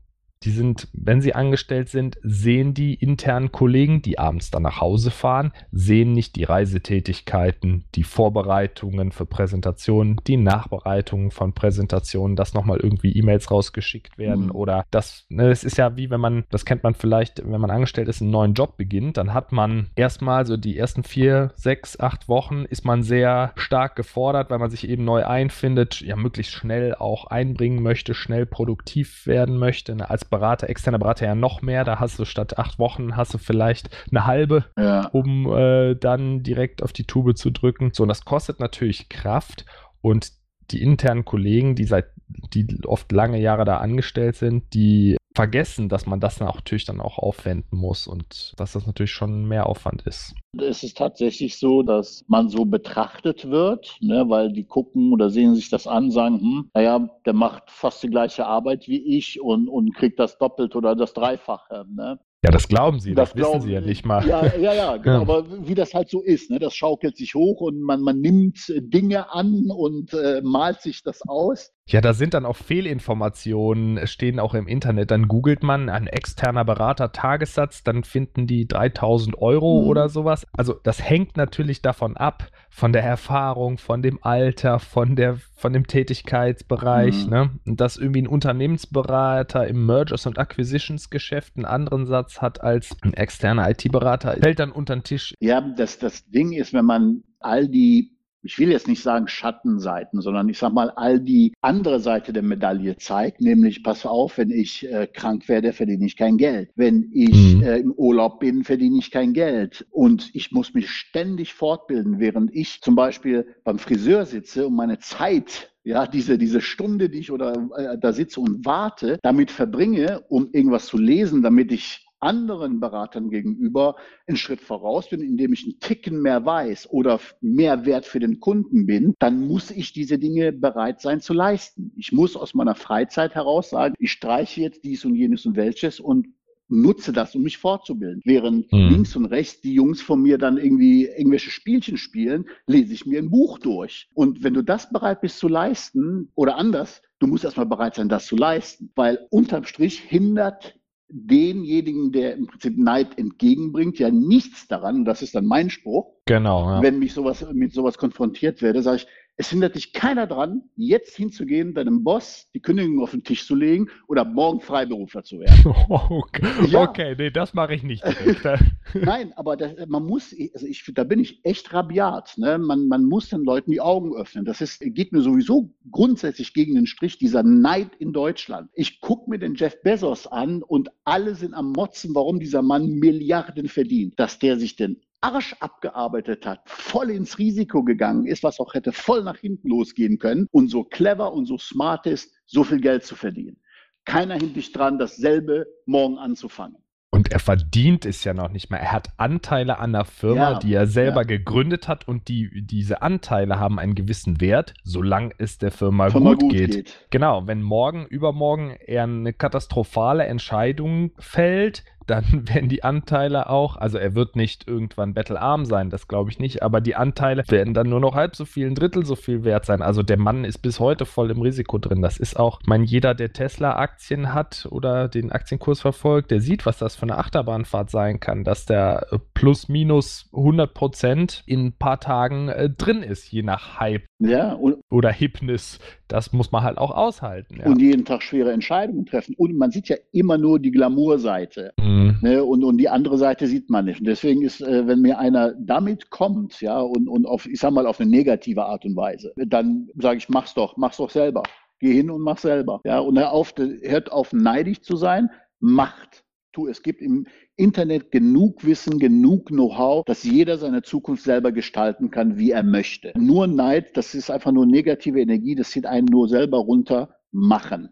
[0.44, 5.10] die sind, wenn sie angestellt sind, sehen die internen Kollegen, die abends dann nach Hause
[5.10, 12.78] fahren, sehen nicht die Reisetätigkeiten, die Vorbereitungen für Präsentationen, die Nachbereitungen von Präsentationen, dass nochmal
[12.80, 14.52] irgendwie E-Mails rausgeschickt werden mhm.
[14.52, 17.70] oder das, ne, das ist ja wie wenn man, das kennt man vielleicht, wenn man
[17.70, 21.98] angestellt ist, einen neuen Job beginnt, dann hat man erstmal so die ersten vier, sechs,
[21.98, 26.52] acht Wochen ist man sehr stark gefordert, weil man sich eben neu einfindet, ja möglichst
[26.52, 29.94] schnell auch einbringen möchte, schnell produktiv werden möchte.
[29.94, 31.84] Ne, als Berater, externer Berater ja noch mehr.
[31.84, 35.08] Da hast du statt acht Wochen hast du vielleicht eine halbe, ja.
[35.08, 37.90] um äh, dann direkt auf die Tube zu drücken.
[37.92, 39.64] So, und das kostet natürlich Kraft
[40.00, 40.32] und
[40.70, 46.06] die internen Kollegen, die seit, die oft lange Jahre da angestellt sind, die vergessen, dass
[46.06, 49.66] man das dann auch natürlich dann auch aufwenden muss und dass das natürlich schon mehr
[49.66, 50.34] Aufwand ist.
[50.56, 55.56] Es ist tatsächlich so, dass man so betrachtet wird, ne, weil die gucken oder sehen
[55.56, 59.68] sich das an, sagen, hm, naja, der macht fast die gleiche Arbeit wie ich und,
[59.68, 61.84] und kriegt das doppelt oder das Dreifache.
[61.92, 62.20] Ne?
[62.44, 64.24] Ja, das glauben sie, das, das wissen sie ja nicht mal.
[64.28, 65.22] Ja, ja, ja, genau, ja.
[65.22, 66.58] aber wie das halt so ist, ne?
[66.58, 71.22] das schaukelt sich hoch und man, man nimmt Dinge an und äh, malt sich das
[71.26, 71.72] aus.
[71.86, 75.10] Ja, da sind dann auch Fehlinformationen, stehen auch im Internet.
[75.10, 79.88] Dann googelt man ein externer Berater Tagessatz, dann finden die 3000 Euro mhm.
[79.88, 80.46] oder sowas.
[80.52, 85.74] Also das hängt natürlich davon ab, von der Erfahrung, von dem Alter, von, der, von
[85.74, 87.26] dem Tätigkeitsbereich.
[87.26, 87.30] Mhm.
[87.30, 87.50] Ne?
[87.66, 93.12] Dass irgendwie ein Unternehmensberater im Mergers und Acquisitions Geschäft einen anderen Satz hat als ein
[93.12, 95.34] externer IT-Berater, fällt dann unter den Tisch.
[95.38, 98.13] Ja, das, das Ding ist, wenn man all die
[98.44, 102.42] ich will jetzt nicht sagen Schattenseiten, sondern ich sag mal all die andere Seite der
[102.42, 106.70] Medaille zeigt, nämlich pass auf, wenn ich äh, krank werde, verdiene ich kein Geld.
[106.76, 107.62] Wenn ich mhm.
[107.62, 109.86] äh, im Urlaub bin, verdiene ich kein Geld.
[109.90, 114.98] Und ich muss mich ständig fortbilden, während ich zum Beispiel beim Friseur sitze und meine
[114.98, 120.24] Zeit ja, diese, diese Stunde, die ich oder äh, da sitze und warte, damit verbringe,
[120.28, 125.64] um irgendwas zu lesen, damit ich anderen Beratern gegenüber einen Schritt voraus bin, indem ich
[125.64, 130.18] einen Ticken mehr weiß oder mehr Wert für den Kunden bin, dann muss ich diese
[130.18, 131.92] Dinge bereit sein zu leisten.
[131.96, 136.00] Ich muss aus meiner Freizeit heraus sagen, ich streiche jetzt dies und jenes und welches
[136.00, 136.28] und
[136.68, 138.22] nutze das, um mich fortzubilden.
[138.24, 138.88] Während mhm.
[138.88, 143.18] links und rechts die Jungs von mir dann irgendwie irgendwelche Spielchen spielen, lese ich mir
[143.18, 144.08] ein Buch durch.
[144.14, 148.08] Und wenn du das bereit bist zu leisten oder anders, du musst erstmal bereit sein,
[148.08, 154.66] das zu leisten, weil unterm Strich hindert denjenigen, der im Prinzip Neid entgegenbringt, ja nichts
[154.68, 156.14] daran, das ist dann mein Spruch.
[156.26, 156.70] Genau.
[156.70, 156.82] Ja.
[156.82, 159.06] Wenn mich sowas mit sowas konfrontiert werde, sage ich,
[159.36, 163.56] es hindert dich keiner dran, jetzt hinzugehen, deinem Boss die Kündigung auf den Tisch zu
[163.56, 165.66] legen oder morgen Freiberufler zu werden.
[165.88, 166.82] okay, ja.
[166.82, 168.04] okay nee, das mache ich nicht.
[168.94, 172.38] Nein, aber das, man muss, also ich, da bin ich echt rabiat.
[172.38, 172.58] Ne?
[172.58, 174.44] Man, man muss den Leuten die Augen öffnen.
[174.44, 178.70] Das ist, geht mir sowieso grundsätzlich gegen den Strich, dieser Neid in Deutschland.
[178.74, 182.88] Ich gucke mir den Jeff Bezos an und alle sind am Motzen, warum dieser Mann
[182.88, 184.14] Milliarden verdient.
[184.18, 188.92] Dass der sich den Arsch abgearbeitet hat, voll ins Risiko gegangen ist, was auch hätte
[188.92, 193.04] voll nach hinten losgehen können und so clever und so smart ist, so viel Geld
[193.04, 193.56] zu verdienen.
[194.04, 196.76] Keiner hindert dich dran, dasselbe morgen anzufangen.
[197.10, 198.78] Und er verdient es ja noch nicht mal.
[198.78, 201.28] Er hat Anteile an der Firma, ja, die er selber ja.
[201.28, 206.30] gegründet hat und die, diese Anteile haben einen gewissen Wert, solange es der Firma, Firma
[206.30, 206.70] gut, gut geht.
[206.72, 207.06] geht.
[207.10, 213.98] Genau, wenn morgen, übermorgen er eine katastrophale Entscheidung fällt, dann werden die Anteile auch, also
[213.98, 217.88] er wird nicht irgendwann bettelarm sein, das glaube ich nicht, aber die Anteile werden dann
[217.88, 219.82] nur noch halb so viel, ein Drittel so viel wert sein.
[219.82, 222.02] Also der Mann ist bis heute voll im Risiko drin.
[222.02, 226.66] Das ist auch, ich meine, jeder, der Tesla-Aktien hat oder den Aktienkurs verfolgt, der sieht,
[226.66, 231.66] was das für eine Achterbahnfahrt sein kann, dass der äh, plus minus 100 Prozent in
[231.66, 234.04] ein paar Tagen äh, drin ist, je nach Hype.
[234.18, 234.58] Ja,
[234.90, 235.78] oder Hipness.
[236.08, 237.56] Das muss man halt auch aushalten.
[237.58, 237.66] Ja.
[237.66, 239.34] Und jeden Tag schwere Entscheidungen treffen.
[239.36, 241.72] Und man sieht ja immer nur die Glamour-Seite.
[241.78, 241.93] Mhm.
[242.20, 242.44] Ne?
[242.44, 244.00] Und, und die andere Seite sieht man nicht.
[244.00, 247.72] Und deswegen ist, äh, wenn mir einer damit kommt, ja, und, und auf, ich sag
[247.72, 251.42] mal, auf eine negative Art und Weise, dann sage ich, mach's doch, mach's doch selber.
[251.80, 252.80] Geh hin und mach selber.
[252.84, 255.30] Ja, und hör auf, hört auf, neidisch zu sein,
[255.60, 257.26] macht tu, es gibt im
[257.56, 263.12] Internet genug Wissen, genug Know-how, dass jeder seine Zukunft selber gestalten kann, wie er möchte.
[263.16, 267.90] Nur Neid, das ist einfach nur negative Energie, das zieht einen nur selber runter, machen.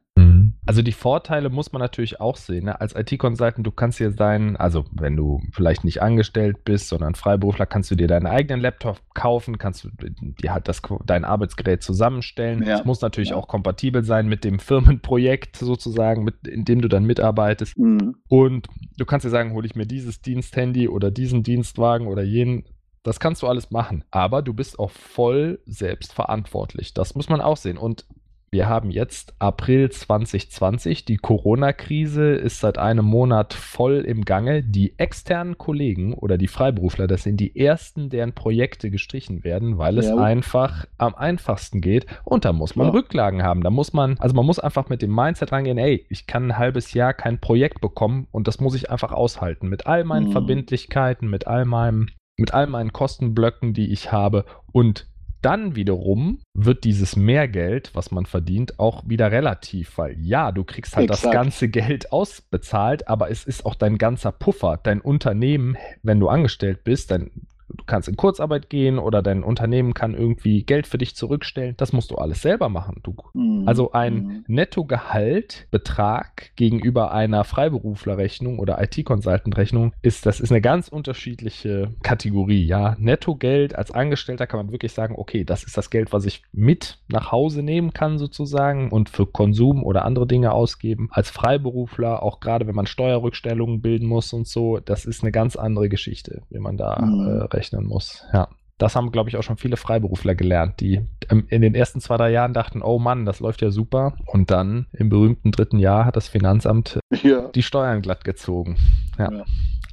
[0.65, 2.67] Also die Vorteile muss man natürlich auch sehen.
[2.67, 2.81] Ne?
[2.81, 7.67] Als IT-Consultant, du kannst dir sein, also wenn du vielleicht nicht angestellt bist, sondern Freiberufler,
[7.67, 12.63] kannst du dir deinen eigenen Laptop kaufen, kannst du dir halt das, dein Arbeitsgerät zusammenstellen.
[12.63, 12.85] Es ja.
[12.85, 13.37] muss natürlich ja.
[13.37, 17.77] auch kompatibel sein mit dem Firmenprojekt sozusagen, mit, in dem du dann mitarbeitest.
[17.77, 18.17] Mhm.
[18.29, 22.65] Und du kannst dir sagen, hole ich mir dieses Diensthandy oder diesen Dienstwagen oder jenen.
[23.03, 26.95] Das kannst du alles machen, aber du bist auch voll selbstverantwortlich.
[26.95, 27.77] Das muss man auch sehen.
[27.77, 28.07] Und
[28.53, 31.07] wir haben jetzt April 2020.
[31.07, 34.63] Die Corona-Krise ist seit einem Monat voll im Gange.
[34.63, 39.97] Die externen Kollegen oder die Freiberufler, das sind die ersten, deren Projekte gestrichen werden, weil
[39.97, 40.17] es ja.
[40.17, 42.05] einfach am einfachsten geht.
[42.25, 42.93] Und da muss man ja.
[42.93, 43.63] Rücklagen haben.
[43.63, 46.59] Da muss man, also man muss einfach mit dem Mindset rangehen, ey, ich kann ein
[46.59, 49.71] halbes Jahr kein Projekt bekommen und das muss ich einfach aushalten.
[49.71, 50.33] Mit all meinen mhm.
[50.33, 54.45] Verbindlichkeiten, mit all meinem, mit all meinen Kostenblöcken, die ich habe.
[54.73, 55.07] Und
[55.43, 60.97] dann wiederum wird dieses Mehrgeld, was man verdient, auch wieder relativ, weil ja, du kriegst
[60.97, 61.25] halt Exakt.
[61.25, 64.79] das ganze Geld ausbezahlt, aber es ist auch dein ganzer Puffer.
[64.83, 67.31] Dein Unternehmen, wenn du angestellt bist, dein
[67.77, 71.75] du kannst in Kurzarbeit gehen oder dein Unternehmen kann irgendwie Geld für dich zurückstellen.
[71.77, 73.01] Das musst du alles selber machen.
[73.03, 73.17] Du.
[73.35, 73.65] Mhm.
[73.67, 74.45] Also ein mhm.
[74.47, 82.65] Nettogehaltbetrag gegenüber einer Freiberuflerrechnung oder IT-Consultant-Rechnung ist, das ist eine ganz unterschiedliche Kategorie.
[82.65, 86.43] Ja, Nettogeld als Angestellter kann man wirklich sagen, okay, das ist das Geld, was ich
[86.53, 91.09] mit nach Hause nehmen kann sozusagen und für Konsum oder andere Dinge ausgeben.
[91.11, 95.57] Als Freiberufler, auch gerade wenn man Steuerrückstellungen bilden muss und so, das ist eine ganz
[95.57, 97.43] andere Geschichte, wenn man da mhm.
[97.43, 98.25] äh, rechnen muss.
[98.33, 98.49] Ja.
[98.79, 102.33] Das haben, glaube ich, auch schon viele Freiberufler gelernt, die in den ersten zwei, drei
[102.33, 104.15] Jahren dachten, oh Mann, das läuft ja super.
[104.27, 107.49] Und dann im berühmten dritten Jahr hat das Finanzamt ja.
[107.49, 108.77] die Steuern glatt gezogen.
[109.19, 109.31] Ja.
[109.31, 109.45] ja.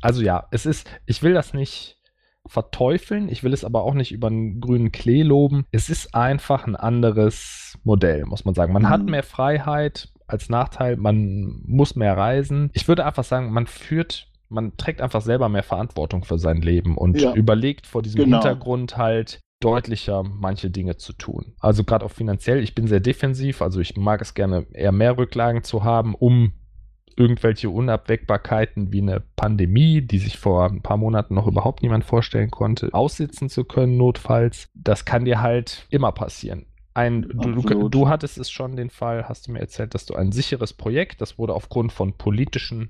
[0.02, 1.98] Also ja, es ist, ich will das nicht
[2.48, 5.66] verteufeln, ich will es aber auch nicht über einen grünen Klee loben.
[5.72, 8.74] Es ist einfach ein anderes Modell, muss man sagen.
[8.74, 8.90] Man mhm.
[8.90, 12.72] hat mehr Freiheit als Nachteil, man muss mehr reisen.
[12.74, 16.98] Ich würde einfach sagen, man führt man trägt einfach selber mehr Verantwortung für sein Leben
[16.98, 17.34] und ja.
[17.34, 18.38] überlegt vor diesem genau.
[18.38, 21.54] Hintergrund halt deutlicher manche Dinge zu tun.
[21.60, 25.18] Also gerade auch finanziell, ich bin sehr defensiv, also ich mag es gerne eher mehr
[25.18, 26.54] Rücklagen zu haben, um
[27.16, 32.50] irgendwelche Unabwägbarkeiten wie eine Pandemie, die sich vor ein paar Monaten noch überhaupt niemand vorstellen
[32.50, 34.70] konnte, aussitzen zu können, notfalls.
[34.74, 36.66] Das kann dir halt immer passieren.
[36.94, 40.16] Ein, du, du, du, hattest es schon den Fall, hast du mir erzählt, dass du
[40.16, 42.90] ein sicheres Projekt, das wurde aufgrund von politischen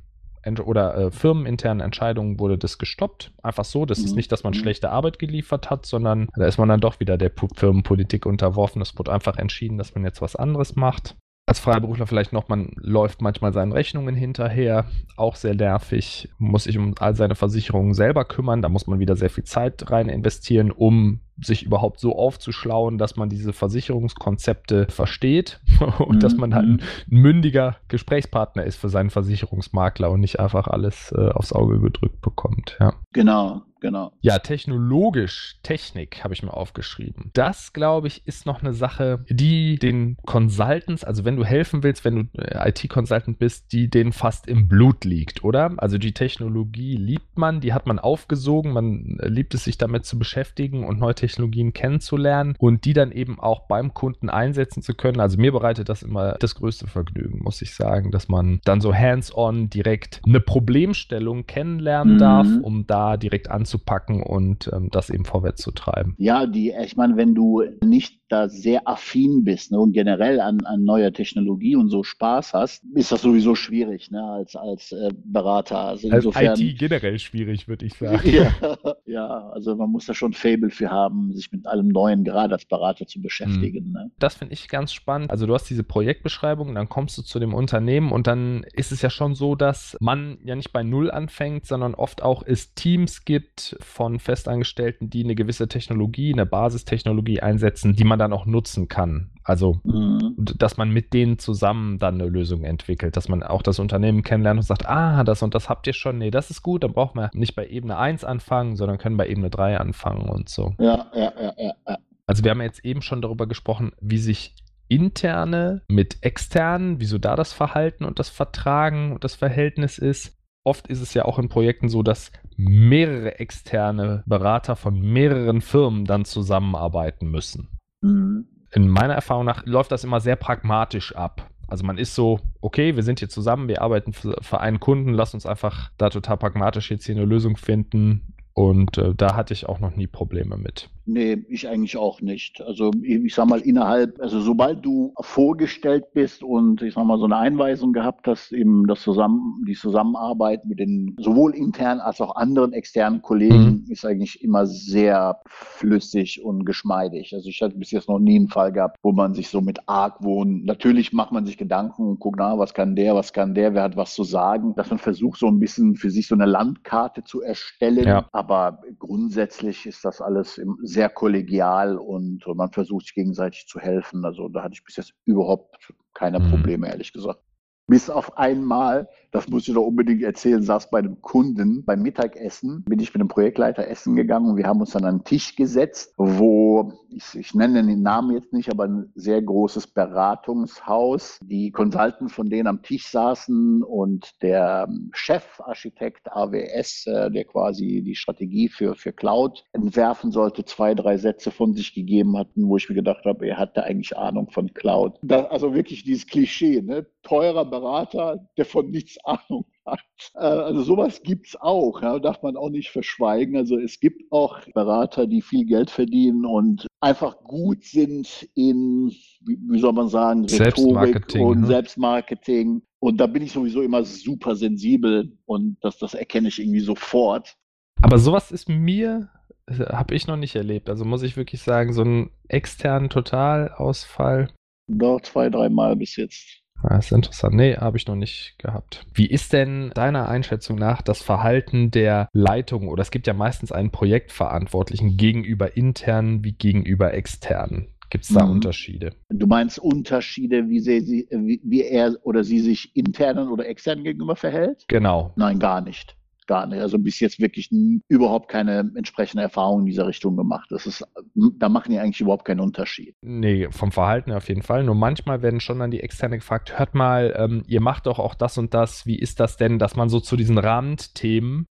[0.66, 3.32] oder äh, firmeninternen Entscheidungen wurde das gestoppt.
[3.44, 3.86] Einfach so.
[3.86, 4.06] Das mhm.
[4.06, 4.60] ist nicht, dass man mhm.
[4.60, 8.82] schlechte Arbeit geliefert hat, sondern da ist man dann doch wieder der Firmenpolitik unterworfen.
[8.82, 11.16] Es wurde einfach entschieden, dass man jetzt was anderes macht.
[11.48, 14.86] als Freiberufler vielleicht noch, man läuft manchmal seinen Rechnungen hinterher,
[15.18, 19.16] auch sehr nervig, muss sich um all seine Versicherungen selber kümmern, da muss man wieder
[19.16, 25.60] sehr viel Zeit rein investieren, um sich überhaupt so aufzuschlauen, dass man diese Versicherungskonzepte versteht
[26.00, 26.20] und mhm.
[26.20, 31.14] dass man halt ein, ein, mündiger Gesprächspartner ist für seinen Versicherungsmakler und nicht einfach alles
[31.16, 32.78] äh, aufs Auge gedrückt bekommt.
[32.80, 32.94] Ja.
[33.14, 34.12] Genau, genau.
[34.22, 37.32] Ja, technologisch, Technik habe ich mir aufgeschrieben.
[37.34, 42.06] Das, glaube ich, ist noch eine Sache, die den Consultants, also wenn du helfen willst,
[42.06, 45.74] wenn du äh, IT-Consultant bist, die denen fast im Blut liegt, oder?
[45.78, 50.06] Also die Technologie liebt man, die hat man aufgesogen, man äh, liebt es sich damit
[50.06, 54.94] zu beschäftigen und neue Technologien kennenzulernen und die dann eben auch beim Kunden einsetzen zu
[54.94, 55.20] können.
[55.20, 58.94] Also mir bereitet das immer das größte Vergnügen, muss ich sagen, dass man dann so
[58.94, 62.20] hands-on direkt eine Problemstellung kennenlernen mhm.
[62.20, 66.16] darf, um da direkt anzupacken und ähm, das eben vorwärts zu treiben.
[66.18, 70.64] Ja, die, ich meine, wenn du nicht da sehr affin bist ne, und generell an,
[70.66, 75.10] an neuer Technologie und so Spaß hast, ist das sowieso schwierig ne, als, als äh,
[75.26, 75.80] Berater.
[75.80, 78.30] Also insofern, als IT generell schwierig, würde ich sagen.
[78.30, 78.54] Ja,
[79.06, 82.66] ja, also man muss da schon Fable für haben, sich mit allem Neuen gerade als
[82.66, 83.88] Berater zu beschäftigen.
[83.88, 83.94] Mhm.
[83.94, 84.12] Ne?
[84.20, 85.32] Das finde ich ganz spannend.
[85.32, 89.02] Also du hast diese Projektbeschreibung, dann kommst du zu dem Unternehmen und dann ist es
[89.02, 93.26] ja schon so, dass man ja nicht bei Null anfängt, sondern oft auch es Teams
[93.26, 98.88] gibt von Festangestellten, die eine gewisse Technologie, eine Basistechnologie einsetzen, die man dann auch nutzen
[98.88, 99.32] kann.
[99.44, 100.36] Also, mhm.
[100.38, 104.60] dass man mit denen zusammen dann eine Lösung entwickelt, dass man auch das Unternehmen kennenlernt
[104.60, 107.20] und sagt, ah, das und das habt ihr schon, nee, das ist gut, dann brauchen
[107.20, 110.74] wir nicht bei Ebene 1 anfangen, sondern können bei Ebene 3 anfangen und so.
[110.80, 111.74] Ja, ja, ja, ja.
[111.88, 111.98] ja.
[112.28, 114.54] Also wir haben jetzt eben schon darüber gesprochen, wie sich
[114.90, 120.38] interne mit externen, wieso da das Verhalten und das Vertragen und das Verhältnis ist.
[120.64, 126.04] Oft ist es ja auch in Projekten so, dass mehrere externe Berater von mehreren Firmen
[126.04, 127.70] dann zusammenarbeiten müssen.
[128.02, 128.48] Mhm.
[128.72, 131.50] In meiner Erfahrung nach läuft das immer sehr pragmatisch ab.
[131.68, 135.34] Also man ist so, okay, wir sind hier zusammen, wir arbeiten für, einen Kunden, lass
[135.34, 138.34] uns einfach da total pragmatisch jetzt hier eine Lösung finden.
[138.54, 140.90] Und äh, da hatte ich auch noch nie Probleme mit.
[141.12, 142.62] Nee, ich eigentlich auch nicht.
[142.62, 147.26] Also ich sag mal, innerhalb, also sobald du vorgestellt bist und ich sag mal so
[147.26, 152.36] eine Einweisung gehabt hast, eben das zusammen, die Zusammenarbeit mit den sowohl internen als auch
[152.36, 153.86] anderen externen Kollegen mhm.
[153.90, 157.34] ist eigentlich immer sehr flüssig und geschmeidig.
[157.34, 159.80] Also ich hatte bis jetzt noch nie einen Fall gehabt, wo man sich so mit
[159.88, 163.74] Argwohn, natürlich macht man sich Gedanken und guckt, na, was kann der, was kann der,
[163.74, 166.46] wer hat was zu sagen, dass man versucht so ein bisschen für sich so eine
[166.46, 168.06] Landkarte zu erstellen.
[168.06, 168.28] Ja.
[168.32, 174.26] Aber grundsätzlich ist das alles sehr sehr kollegial und man versucht sich gegenseitig zu helfen.
[174.26, 176.50] Also da hatte ich bis jetzt überhaupt keine mhm.
[176.50, 177.42] Probleme, ehrlich gesagt.
[177.90, 182.84] Bis auf einmal, das muss ich doch unbedingt erzählen, saß bei einem Kunden beim Mittagessen,
[182.84, 185.56] bin ich mit dem Projektleiter essen gegangen und wir haben uns dann an einen Tisch
[185.56, 191.72] gesetzt, wo, ich, ich nenne den Namen jetzt nicht, aber ein sehr großes Beratungshaus, die
[191.72, 198.70] Consultants von denen am Tisch saßen und der Chefarchitekt AWS, äh, der quasi die Strategie
[198.70, 202.96] für, für Cloud entwerfen sollte, zwei, drei Sätze von sich gegeben hatten, wo ich mir
[202.96, 205.18] gedacht habe, er hatte eigentlich Ahnung von Cloud.
[205.24, 207.08] Das, also wirklich dieses Klischee, ne?
[207.24, 210.00] teurer Berater, der von nichts Ahnung hat.
[210.36, 213.56] Äh, also sowas gibt es auch, ja, darf man auch nicht verschweigen.
[213.56, 219.12] Also es gibt auch Berater, die viel Geld verdienen und einfach gut sind in,
[219.42, 221.68] wie soll man sagen, Rhetorik und ne?
[221.68, 222.82] Selbstmarketing.
[223.00, 227.56] Und da bin ich sowieso immer super sensibel und das, das erkenne ich irgendwie sofort.
[228.02, 229.30] Aber sowas ist mir
[229.70, 230.90] habe ich noch nicht erlebt.
[230.90, 234.50] Also muss ich wirklich sagen, so einen externen Totalausfall.
[234.88, 236.59] Doch, zwei, dreimal bis jetzt.
[236.82, 237.56] Das ah, ist interessant.
[237.56, 239.06] Nee, habe ich noch nicht gehabt.
[239.14, 243.72] Wie ist denn deiner Einschätzung nach das Verhalten der Leitung oder es gibt ja meistens
[243.72, 247.90] einen Projektverantwortlichen gegenüber internen wie gegenüber externen?
[248.10, 248.54] Gibt es da mhm.
[248.54, 249.12] Unterschiede?
[249.30, 254.36] Du meinst Unterschiede, wie, sie, wie, wie er oder sie sich internen oder externen gegenüber
[254.36, 254.86] verhält?
[254.88, 255.34] Genau.
[255.36, 256.16] Nein, gar nicht
[256.50, 256.82] gar nicht.
[256.82, 257.70] Also bis jetzt wirklich
[258.10, 260.68] überhaupt keine entsprechende Erfahrung in dieser Richtung gemacht.
[260.72, 263.16] Das ist, da machen die eigentlich überhaupt keinen Unterschied.
[263.22, 264.84] Nee, vom Verhalten auf jeden Fall.
[264.84, 268.36] Nur manchmal werden schon dann die Externe gefragt, hört mal, ähm, ihr macht doch auch
[268.36, 269.06] das und das.
[269.06, 271.66] Wie ist das denn, dass man so zu diesen Randthemen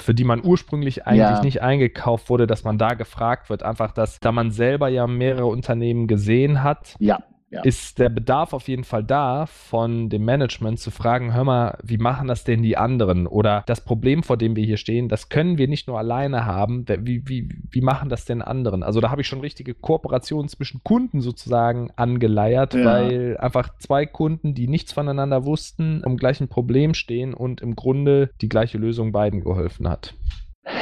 [0.00, 1.40] für die man ursprünglich eigentlich ja.
[1.42, 3.62] nicht eingekauft wurde, dass man da gefragt wird.
[3.62, 7.22] Einfach, dass da man selber ja mehrere Unternehmen gesehen hat, ja
[7.54, 7.62] ja.
[7.62, 11.98] ist der Bedarf auf jeden Fall da, von dem Management zu fragen, hör mal, wie
[11.98, 13.26] machen das denn die anderen?
[13.26, 16.84] Oder das Problem, vor dem wir hier stehen, das können wir nicht nur alleine haben.
[16.88, 18.82] Wie, wie, wie machen das denn anderen?
[18.82, 22.84] Also da habe ich schon richtige Kooperationen zwischen Kunden sozusagen angeleiert, ja.
[22.84, 28.30] weil einfach zwei Kunden, die nichts voneinander wussten, im gleichen Problem stehen und im Grunde
[28.40, 30.14] die gleiche Lösung beiden geholfen hat.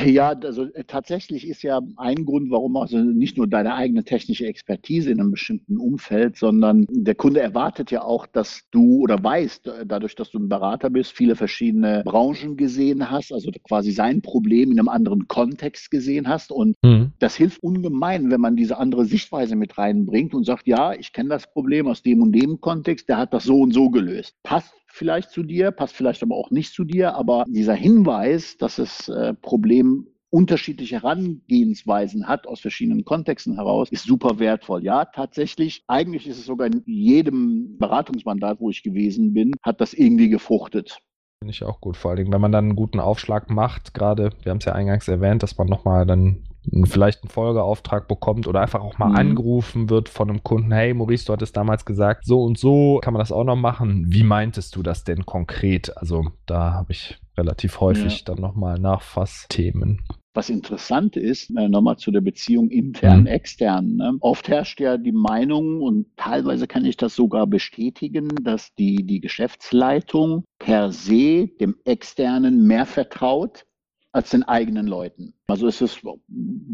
[0.06, 4.46] Ja, also äh, tatsächlich ist ja ein Grund, warum also nicht nur deine eigene technische
[4.46, 9.66] Expertise in einem bestimmten Umfeld, sondern der Kunde erwartet ja auch, dass du oder weißt,
[9.66, 14.22] äh, dadurch, dass du ein Berater bist, viele verschiedene Branchen gesehen hast, also quasi sein
[14.22, 16.52] Problem in einem anderen Kontext gesehen hast.
[16.52, 17.12] Und mhm.
[17.18, 21.30] das hilft ungemein, wenn man diese andere Sichtweise mit reinbringt und sagt, ja, ich kenne
[21.30, 24.36] das Problem aus dem und dem Kontext, der hat das so und so gelöst.
[24.42, 28.76] Passt vielleicht zu dir, passt vielleicht aber auch nicht zu dir, aber dieser Hinweis, dass
[28.76, 34.82] das äh, Problem unterschiedliche Herangehensweisen hat aus verschiedenen Kontexten heraus, ist super wertvoll.
[34.82, 39.92] Ja, tatsächlich, eigentlich ist es sogar in jedem Beratungsmandat, wo ich gewesen bin, hat das
[39.92, 40.98] irgendwie gefruchtet.
[41.42, 41.96] Finde ich auch gut.
[41.96, 44.72] Vor allen Dingen, wenn man dann einen guten Aufschlag macht, gerade, wir haben es ja
[44.72, 46.44] eingangs erwähnt, dass man nochmal dann
[46.84, 49.16] vielleicht einen Folgeauftrag bekommt oder einfach auch mal mhm.
[49.16, 53.12] angerufen wird von einem Kunden, hey Maurice, du hattest damals gesagt, so und so kann
[53.12, 54.06] man das auch noch machen.
[54.08, 55.96] Wie meintest du das denn konkret?
[55.96, 58.24] Also da habe ich relativ häufig ja.
[58.26, 60.02] dann nochmal Nachfassthemen.
[60.34, 63.86] Was interessant ist, äh, nochmal zu der Beziehung intern-extern.
[63.86, 63.96] Mhm.
[63.96, 64.16] Ne?
[64.20, 69.20] Oft herrscht ja die Meinung, und teilweise kann ich das sogar bestätigen, dass die, die
[69.20, 73.66] Geschäftsleitung per se dem Externen mehr vertraut
[74.12, 75.34] als den eigenen Leuten.
[75.46, 76.00] Also ist es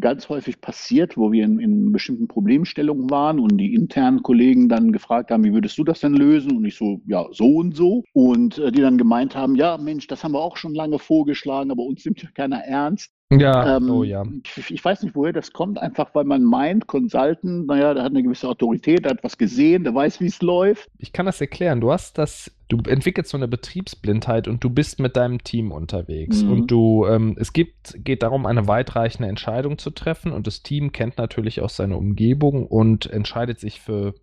[0.00, 4.92] ganz häufig passiert, wo wir in, in, bestimmten Problemstellungen waren und die internen Kollegen dann
[4.92, 6.56] gefragt haben, wie würdest du das denn lösen?
[6.56, 8.02] Und ich so, ja, so und so.
[8.12, 11.70] Und äh, die dann gemeint haben, ja, Mensch, das haben wir auch schon lange vorgeschlagen,
[11.70, 13.12] aber uns nimmt ja keiner ernst.
[13.30, 14.24] Ja, ähm, oh ja.
[14.56, 18.12] Ich, ich, weiß nicht, woher das kommt, einfach weil man meint, Consultant, naja, der hat
[18.12, 20.88] eine gewisse Autorität, der hat was gesehen, der weiß, wie es läuft.
[20.96, 21.82] Ich kann das erklären.
[21.82, 26.42] Du hast das, du entwickelst so eine Betriebsblindheit und du bist mit deinem Team unterwegs.
[26.42, 26.52] Mhm.
[26.52, 30.92] Und du, ähm, es gibt, geht darum, eine weitreichende Entscheidung zu treffen und das Team
[30.92, 34.14] kennt natürlich auch seine Umgebung und entscheidet sich für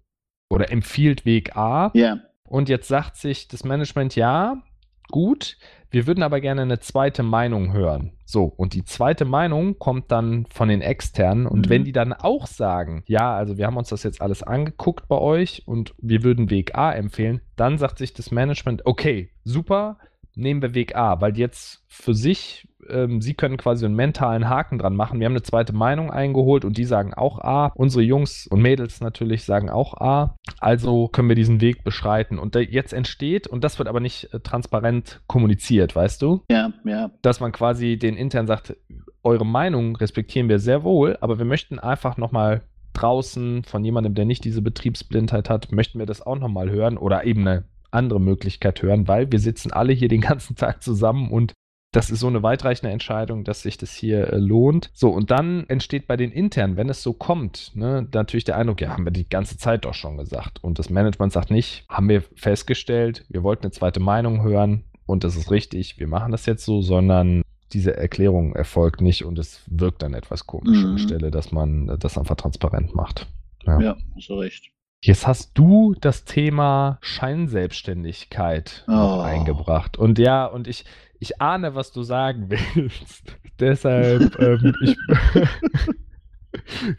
[0.50, 1.92] oder empfiehlt Weg A.
[1.94, 2.02] Ja.
[2.02, 2.22] Yeah.
[2.48, 4.64] Und jetzt sagt sich das Management, ja,
[5.10, 5.58] gut,
[5.96, 8.12] wir würden aber gerne eine zweite Meinung hören.
[8.26, 11.48] So, und die zweite Meinung kommt dann von den externen.
[11.48, 11.70] Und mhm.
[11.70, 15.18] wenn die dann auch sagen, ja, also wir haben uns das jetzt alles angeguckt bei
[15.18, 19.98] euch und wir würden Weg A empfehlen, dann sagt sich das Management, okay, super,
[20.36, 24.78] nehmen wir Weg A, weil jetzt für sich, ähm, sie können quasi einen mentalen Haken
[24.78, 25.20] dran machen.
[25.20, 27.72] Wir haben eine zweite Meinung eingeholt und die sagen auch A.
[27.76, 30.36] Unsere Jungs und Mädels natürlich sagen auch A.
[30.60, 32.40] Also können wir diesen Weg beschreiten.
[32.40, 36.42] Und jetzt entsteht, und das wird aber nicht äh, transparent kommuniziert, weißt du?
[36.50, 37.12] Ja, ja.
[37.22, 38.76] Dass man quasi den intern sagt,
[39.24, 42.62] eure Meinung respektieren wir sehr wohl, aber wir möchten einfach nochmal
[42.94, 47.26] draußen von jemandem, der nicht diese Betriebsblindheit hat, möchten wir das auch nochmal hören oder
[47.26, 51.54] eben eine andere Möglichkeit hören, weil wir sitzen alle hier den ganzen Tag zusammen und
[51.96, 54.90] das ist so eine weitreichende Entscheidung, dass sich das hier äh, lohnt.
[54.94, 58.82] So, und dann entsteht bei den internen, wenn es so kommt, ne, natürlich der Eindruck,
[58.82, 60.64] ja, haben wir die ganze Zeit doch schon gesagt.
[60.64, 65.24] Und das Management sagt nicht, haben wir festgestellt, wir wollten eine zweite Meinung hören und
[65.24, 69.62] das ist richtig, wir machen das jetzt so, sondern diese Erklärung erfolgt nicht und es
[69.68, 70.92] wirkt dann etwas komisch mhm.
[70.92, 73.28] anstelle, dass man das einfach transparent macht.
[73.66, 74.70] Ja, ja hast du recht.
[75.02, 79.22] Jetzt hast du das Thema Scheinselbstständigkeit oh.
[79.22, 79.98] eingebracht.
[79.98, 80.86] Und ja, und ich,
[81.20, 83.38] ich ahne, was du sagen willst.
[83.60, 84.98] Deshalb, ähm, ich,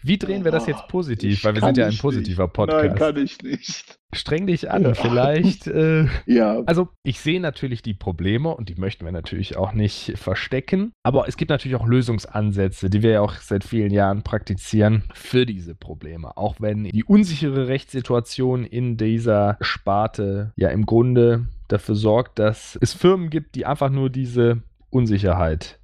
[0.03, 1.45] Wie drehen wir das jetzt positiv?
[1.45, 2.53] Weil wir sind ja ein positiver nicht.
[2.53, 2.85] Podcast.
[2.85, 3.99] Nein, kann ich nicht.
[4.13, 5.67] Streng dich an, vielleicht.
[5.67, 6.63] Äh, ja.
[6.67, 10.93] Also, ich sehe natürlich die Probleme und die möchten wir natürlich auch nicht verstecken.
[11.03, 15.45] Aber es gibt natürlich auch Lösungsansätze, die wir ja auch seit vielen Jahren praktizieren für
[15.45, 16.37] diese Probleme.
[16.37, 22.93] Auch wenn die unsichere Rechtssituation in dieser Sparte ja im Grunde dafür sorgt, dass es
[22.93, 25.79] Firmen gibt, die einfach nur diese Unsicherheit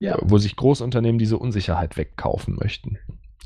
[0.00, 0.18] ja.
[0.22, 2.98] wo sich Großunternehmen diese Unsicherheit wegkaufen möchten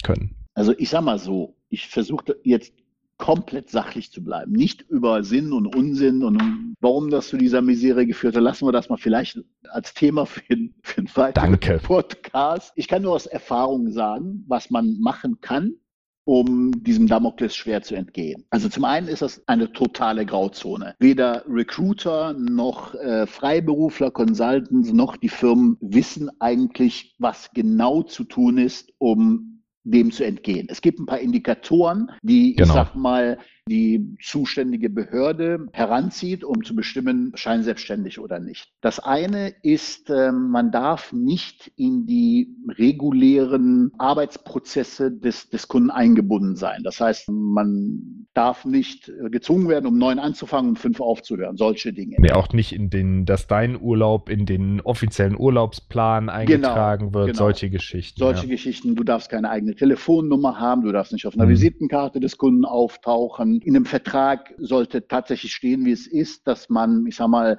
[0.03, 0.37] können.
[0.55, 2.75] Also ich sage mal so, ich versuche jetzt
[3.19, 8.05] komplett sachlich zu bleiben, nicht über Sinn und Unsinn und warum das zu dieser Misere
[8.05, 8.43] geführt hat.
[8.43, 10.43] Lassen wir das mal vielleicht als Thema für,
[10.83, 11.79] für einen weiteren Danke.
[11.79, 12.73] Podcast.
[12.75, 15.75] Ich kann nur aus Erfahrung sagen, was man machen kann,
[16.25, 18.45] um diesem Damoklesschwert zu entgehen.
[18.51, 20.95] Also zum einen ist das eine totale Grauzone.
[20.99, 28.59] Weder Recruiter noch äh, Freiberufler, Consultants noch die Firmen wissen eigentlich, was genau zu tun
[28.59, 29.53] ist, um
[29.85, 30.69] dem zu entgehen.
[30.71, 32.69] Es gibt ein paar Indikatoren, die, genau.
[32.69, 38.73] ich sag mal, die zuständige Behörde heranzieht, um zu bestimmen, scheinselbstständig oder nicht.
[38.81, 46.57] Das eine ist, ähm, man darf nicht in die regulären Arbeitsprozesse des, des Kunden eingebunden
[46.57, 46.83] sein.
[46.83, 51.57] Das heißt, man darf nicht gezwungen werden, um neun anzufangen und fünf aufzuhören.
[51.57, 52.17] Solche Dinge.
[52.19, 57.15] Nee, auch nicht in den, dass dein Urlaub in den offiziellen Urlaubsplan genau, eingetragen genau,
[57.15, 57.27] wird.
[57.29, 57.39] Genau.
[57.39, 58.19] Solche Geschichten.
[58.19, 58.53] Solche ja.
[58.53, 58.97] Geschichten.
[58.97, 60.83] Du darfst keine eigene Telefonnummer haben.
[60.83, 61.51] Du darfst nicht auf einer mhm.
[61.51, 67.07] Visitenkarte des Kunden auftauchen in einem Vertrag sollte tatsächlich stehen, wie es ist, dass man,
[67.07, 67.59] ich sag mal,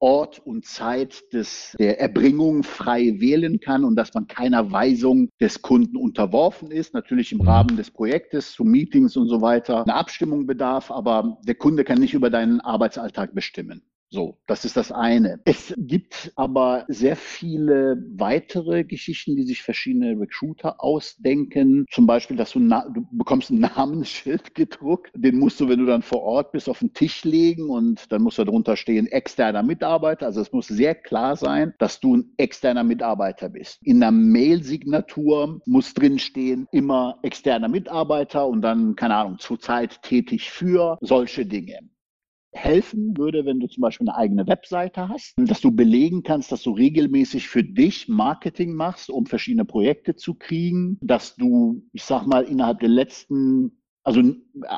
[0.00, 5.62] Ort und Zeit des, der Erbringung frei wählen kann und dass man keiner Weisung des
[5.62, 6.92] Kunden unterworfen ist.
[6.92, 7.48] Natürlich im mhm.
[7.48, 12.00] Rahmen des Projektes, zu Meetings und so weiter, eine Abstimmung bedarf, aber der Kunde kann
[12.00, 13.82] nicht über deinen Arbeitsalltag bestimmen.
[14.14, 15.40] So, das ist das eine.
[15.44, 21.84] Es gibt aber sehr viele weitere Geschichten, die sich verschiedene Recruiter ausdenken.
[21.90, 25.10] Zum Beispiel, dass du, du bekommst ein Namensschild gedruckt.
[25.16, 28.22] Den musst du, wenn du dann vor Ort bist, auf den Tisch legen und dann
[28.22, 30.26] muss da drunter stehen externer Mitarbeiter.
[30.26, 33.80] Also es muss sehr klar sein, dass du ein externer Mitarbeiter bist.
[33.82, 40.52] In der Mail-Signatur muss drin stehen immer externer Mitarbeiter und dann, keine Ahnung, zurzeit tätig
[40.52, 41.80] für solche Dinge
[42.54, 46.62] helfen würde, wenn du zum Beispiel eine eigene Webseite hast, dass du belegen kannst, dass
[46.62, 52.26] du regelmäßig für dich Marketing machst, um verschiedene Projekte zu kriegen, dass du, ich sag
[52.26, 54.20] mal, innerhalb der letzten also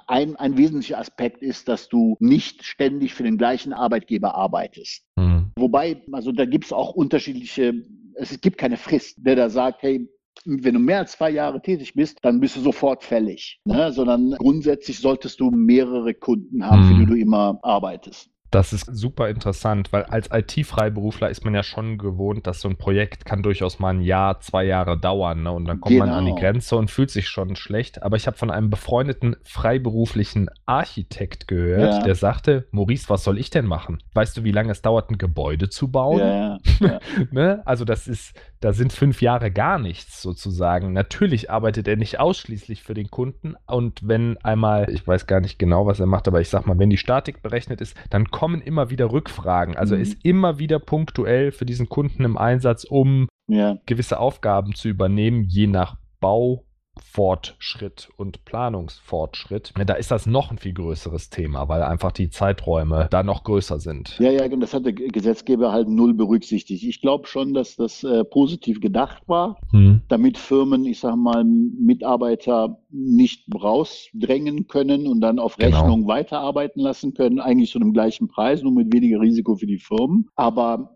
[0.07, 5.05] ein, ein wesentlicher Aspekt ist, dass du nicht ständig für den gleichen Arbeitgeber arbeitest.
[5.16, 5.51] Mhm.
[5.59, 7.74] Wobei, also da gibt es auch unterschiedliche,
[8.14, 10.09] es gibt keine Frist, der da sagt, hey,
[10.45, 13.61] wenn du mehr als zwei Jahre tätig bist, dann bist du sofort fällig.
[13.64, 13.93] Ne?
[13.93, 16.89] Sondern grundsätzlich solltest du mehrere Kunden haben, mhm.
[16.89, 18.30] für die du immer arbeitest.
[18.51, 22.76] Das ist super interessant, weil als IT-Freiberufler ist man ja schon gewohnt, dass so ein
[22.76, 25.43] Projekt kann durchaus mal ein Jahr, zwei Jahre dauern.
[25.43, 25.53] Ne?
[25.53, 26.07] Und dann kommt genau.
[26.07, 26.41] man an die genau.
[26.41, 28.03] Grenze und fühlt sich schon schlecht.
[28.03, 32.03] Aber ich habe von einem befreundeten freiberuflichen Architekt gehört, ja.
[32.03, 33.99] der sagte, Maurice, was soll ich denn machen?
[34.14, 36.20] Weißt du, wie lange es dauert, ein Gebäude zu bauen?
[36.20, 37.01] Ja, ja.
[37.30, 37.62] ne?
[37.66, 40.93] Also das ist, da sind fünf Jahre gar nichts sozusagen.
[40.93, 43.55] Natürlich arbeitet er nicht ausschließlich für den Kunden.
[43.67, 46.79] Und wenn einmal, ich weiß gar nicht genau, was er macht, aber ich sag mal,
[46.79, 49.77] wenn die Statik berechnet ist, dann kommen immer wieder Rückfragen.
[49.77, 50.03] Also mhm.
[50.03, 53.79] ist immer wieder punktuell für diesen Kunden im Einsatz, um ja.
[53.87, 56.66] gewisse Aufgaben zu übernehmen, je nach Bau
[57.03, 63.09] Fortschritt und Planungsfortschritt, da ist das noch ein viel größeres Thema, weil einfach die Zeiträume
[63.11, 64.18] da noch größer sind.
[64.18, 66.84] Ja, ja, und das hat der Gesetzgeber halt null berücksichtigt.
[66.84, 70.03] Ich glaube schon, dass das äh, positiv gedacht war, hm.
[70.09, 75.78] damit Firmen, ich sage mal, Mitarbeiter nicht rausdrängen können und dann auf genau.
[75.78, 76.09] Rechnung genau.
[76.09, 80.28] weiterarbeiten lassen können, eigentlich zu dem gleichen Preis, nur mit weniger Risiko für die Firmen.
[80.34, 80.95] Aber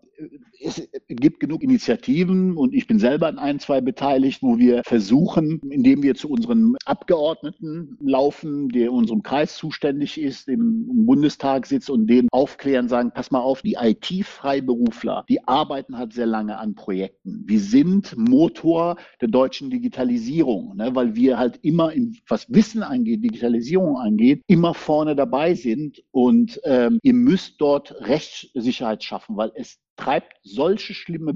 [0.59, 5.59] es gibt genug Initiativen und ich bin selber an ein, zwei beteiligt, wo wir versuchen,
[5.69, 11.89] indem wir zu unseren Abgeordneten laufen, der unserem Kreis zuständig ist, im, im Bundestag sitzt
[11.89, 16.75] und denen aufklären, sagen, pass mal auf, die IT-Freiberufler, die arbeiten halt sehr lange an
[16.75, 17.43] Projekten.
[17.47, 23.23] Wir sind Motor der deutschen Digitalisierung, ne, weil wir halt immer, in, was Wissen angeht,
[23.23, 29.79] Digitalisierung angeht, immer vorne dabei sind und ähm, ihr müsst dort Rechtssicherheit schaffen, weil es
[30.01, 31.33] treibt solche schlimme,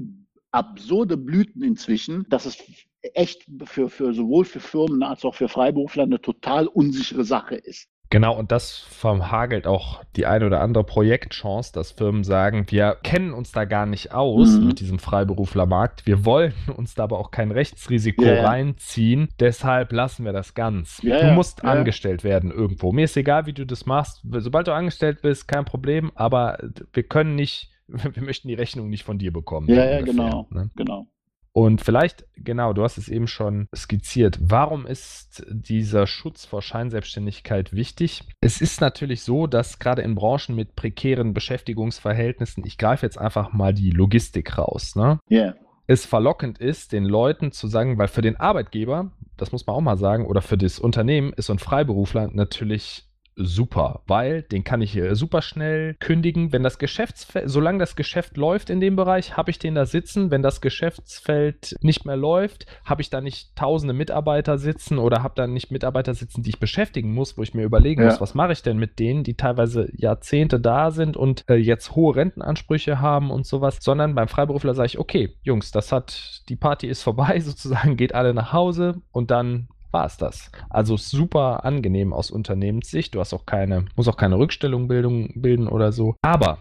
[0.50, 2.58] absurde Blüten inzwischen, dass es
[3.14, 7.88] echt für, für sowohl für Firmen als auch für Freiberufler eine total unsichere Sache ist.
[8.10, 13.32] Genau, und das verhagelt auch die eine oder andere Projektchance, dass Firmen sagen, wir kennen
[13.32, 14.68] uns da gar nicht aus mhm.
[14.68, 20.24] mit diesem Freiberuflermarkt, wir wollen uns da aber auch kein Rechtsrisiko ja, reinziehen, deshalb lassen
[20.24, 21.00] wir das ganz.
[21.02, 21.70] Ja, du musst ja.
[21.70, 22.92] angestellt werden irgendwo.
[22.92, 24.22] Mir ist egal, wie du das machst.
[24.24, 26.58] Sobald du angestellt bist, kein Problem, aber
[26.92, 27.75] wir können nicht
[28.14, 29.68] wir möchten die Rechnung nicht von dir bekommen.
[29.68, 30.70] Ja, ja, genau, ne?
[30.76, 31.06] genau.
[31.56, 34.38] Und vielleicht, genau, du hast es eben schon skizziert.
[34.42, 38.24] Warum ist dieser Schutz vor Scheinselbstständigkeit wichtig?
[38.42, 43.54] Es ist natürlich so, dass gerade in Branchen mit prekären Beschäftigungsverhältnissen, ich greife jetzt einfach
[43.54, 45.18] mal die Logistik raus, ne?
[45.30, 45.54] Yeah.
[45.86, 49.80] Es verlockend ist, den Leuten zu sagen, weil für den Arbeitgeber, das muss man auch
[49.80, 54.80] mal sagen, oder für das Unternehmen ist so ein Freiberufler natürlich super, weil den kann
[54.80, 56.52] ich hier super schnell kündigen.
[56.52, 60.30] Wenn das Geschäftsfeld, solange das Geschäft läuft in dem Bereich, habe ich den da sitzen.
[60.30, 65.34] Wenn das Geschäftsfeld nicht mehr läuft, habe ich da nicht tausende Mitarbeiter sitzen oder habe
[65.36, 68.08] da nicht Mitarbeiter sitzen, die ich beschäftigen muss, wo ich mir überlegen ja.
[68.08, 71.94] muss, was mache ich denn mit denen, die teilweise Jahrzehnte da sind und äh, jetzt
[71.94, 76.56] hohe Rentenansprüche haben und sowas, sondern beim Freiberufler sage ich, okay, Jungs, das hat, die
[76.56, 80.50] Party ist vorbei sozusagen, geht alle nach Hause und dann war es das.
[80.70, 83.14] Also super angenehm aus Unternehmenssicht.
[83.14, 86.16] Du hast auch keine, musst auch keine Rückstellung bilden oder so.
[86.22, 86.58] Aber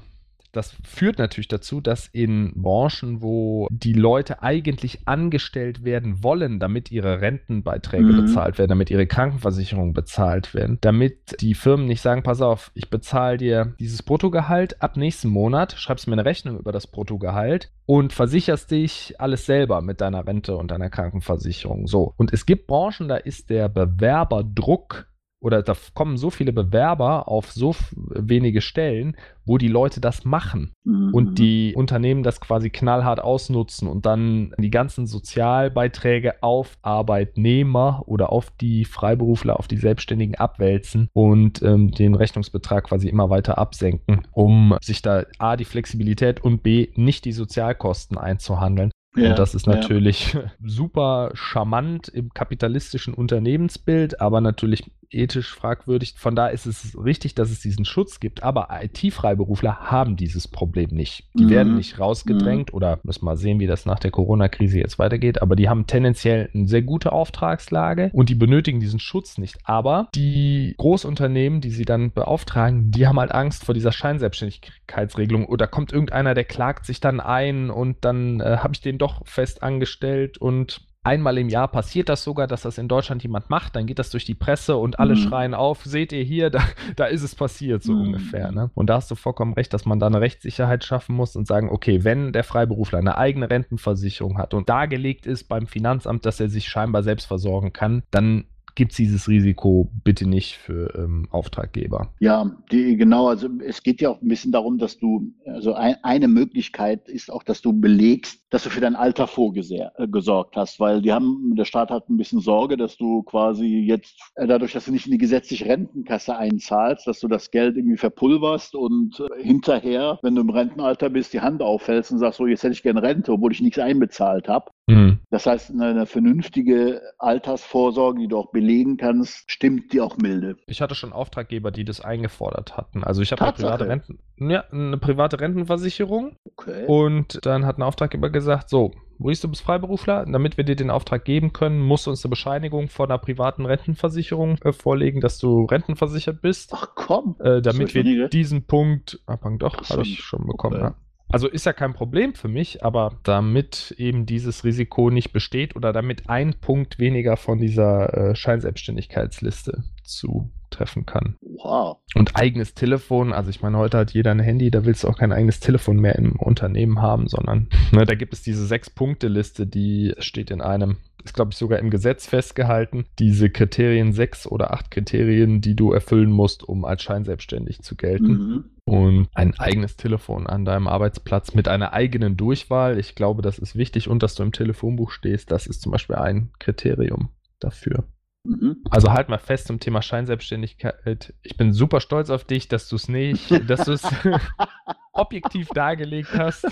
[0.55, 6.91] das führt natürlich dazu, dass in Branchen, wo die Leute eigentlich angestellt werden wollen, damit
[6.91, 8.25] ihre Rentenbeiträge mhm.
[8.25, 12.89] bezahlt werden, damit ihre Krankenversicherung bezahlt werden, damit die Firmen nicht sagen, pass auf, ich
[12.89, 18.13] bezahle dir dieses Bruttogehalt ab nächsten Monat, schreibst mir eine Rechnung über das Bruttogehalt und
[18.13, 21.87] versicherst dich alles selber mit deiner Rente und deiner Krankenversicherung.
[21.87, 22.13] So.
[22.17, 25.07] Und es gibt Branchen, da ist der Bewerberdruck
[25.45, 29.15] oder da kommen so viele Bewerber auf so wenige Stellen,
[29.45, 31.13] wo die Leute das machen mhm.
[31.13, 38.31] und die Unternehmen das quasi knallhart ausnutzen und dann die ganzen Sozialbeiträge auf Arbeitnehmer oder
[38.31, 44.27] auf die Freiberufler, auf die Selbstständigen abwälzen und ähm, den Rechnungsbetrag quasi immer weiter absenken,
[44.31, 48.89] um sich da A, die Flexibilität und B, nicht die Sozialkosten einzuhandeln.
[49.15, 50.51] Ja, und das ist natürlich ja.
[50.63, 56.15] super charmant im kapitalistischen Unternehmensbild, aber natürlich ethisch fragwürdig.
[56.17, 60.89] Von da ist es richtig, dass es diesen Schutz gibt, aber IT-Freiberufler haben dieses Problem
[60.91, 61.25] nicht.
[61.33, 61.49] Die mhm.
[61.49, 62.75] werden nicht rausgedrängt mhm.
[62.75, 66.49] oder müssen mal sehen, wie das nach der Corona-Krise jetzt weitergeht, aber die haben tendenziell
[66.53, 69.57] eine sehr gute Auftragslage und die benötigen diesen Schutz nicht.
[69.63, 75.67] Aber die Großunternehmen, die sie dann beauftragen, die haben halt Angst vor dieser Scheinselbstständigkeitsregelung oder
[75.67, 79.63] kommt irgendeiner, der klagt sich dann ein und dann äh, habe ich den doch fest
[79.63, 83.85] angestellt und Einmal im Jahr passiert das sogar, dass das in Deutschland jemand macht, dann
[83.85, 85.19] geht das durch die Presse und alle mhm.
[85.19, 86.63] schreien auf, seht ihr hier, da,
[86.95, 88.01] da ist es passiert, so mhm.
[88.01, 88.51] ungefähr.
[88.51, 88.71] Ne?
[88.73, 91.69] Und da hast du vollkommen recht, dass man da eine Rechtssicherheit schaffen muss und sagen,
[91.69, 96.49] okay, wenn der Freiberufler eine eigene Rentenversicherung hat und dargelegt ist beim Finanzamt, dass er
[96.49, 98.45] sich scheinbar selbst versorgen kann, dann
[98.75, 102.13] gibt es dieses Risiko bitte nicht für ähm, Auftraggeber.
[102.19, 103.29] Ja, die, genau.
[103.29, 107.31] Also es geht ja auch ein bisschen darum, dass du, also ein, eine Möglichkeit ist
[107.31, 111.55] auch, dass du belegst, dass du für dein Alter vorgesorgt äh, hast, weil die haben,
[111.55, 115.05] der Staat hat ein bisschen Sorge, dass du quasi jetzt, äh, dadurch, dass du nicht
[115.05, 120.35] in die gesetzliche Rentenkasse einzahlst, dass du das Geld irgendwie verpulverst und äh, hinterher, wenn
[120.35, 123.31] du im Rentenalter bist, die Hand auffällst und sagst, so jetzt hätte ich gerne Rente,
[123.31, 124.71] obwohl ich nichts einbezahlt habe.
[124.87, 125.19] Mhm.
[125.31, 130.57] Das heißt, eine, eine, vernünftige Altersvorsorge, die du auch belegen kannst, stimmt die auch milde.
[130.65, 133.03] Ich hatte schon Auftraggeber, die das eingefordert hatten.
[133.03, 136.35] Also ich habe eine private, Renten, ja, eine private Rentenversicherung.
[136.57, 136.85] Okay.
[136.87, 140.25] Und dann hat ein Auftraggeber gesagt, so, Maurice, du bist Freiberufler.
[140.25, 143.65] Damit wir dir den Auftrag geben können, musst du uns eine Bescheinigung von einer privaten
[143.65, 146.71] Rentenversicherung äh, vorlegen, dass du rentenversichert bist.
[146.73, 147.35] Ach komm.
[147.39, 150.77] Äh, damit wir diesen Punkt, abhang doch, habe ich schon bekommen.
[150.77, 150.85] Okay.
[150.85, 150.95] Ja.
[151.29, 155.91] Also ist ja kein Problem für mich, aber damit eben dieses Risiko nicht besteht oder
[155.91, 161.35] damit ein Punkt weniger von dieser äh, Scheinselbstständigkeitsliste zu treffen kann.
[161.41, 161.97] Wow.
[162.15, 165.17] Und eigenes Telefon, also ich meine, heute hat jeder ein Handy, da willst du auch
[165.17, 170.13] kein eigenes Telefon mehr im Unternehmen haben, sondern ne, da gibt es diese Sechs-Punkte-Liste, die
[170.19, 174.91] steht in einem, ist glaube ich sogar im Gesetz festgehalten, diese Kriterien, sechs oder acht
[174.91, 178.31] Kriterien, die du erfüllen musst, um als scheinselbstständig zu gelten.
[178.31, 178.65] Mhm.
[178.85, 182.99] Und ein eigenes Telefon an deinem Arbeitsplatz mit einer eigenen Durchwahl.
[182.99, 186.15] Ich glaube, das ist wichtig und dass du im Telefonbuch stehst, das ist zum Beispiel
[186.17, 188.05] ein Kriterium dafür.
[188.45, 188.77] Mhm.
[188.91, 191.33] Also halt mal fest zum Thema Scheinselbstständigkeit.
[191.41, 194.03] Ich bin super stolz auf dich, dass du es nicht, dass du es
[195.13, 196.65] objektiv dargelegt hast.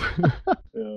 [0.72, 0.93] Ja,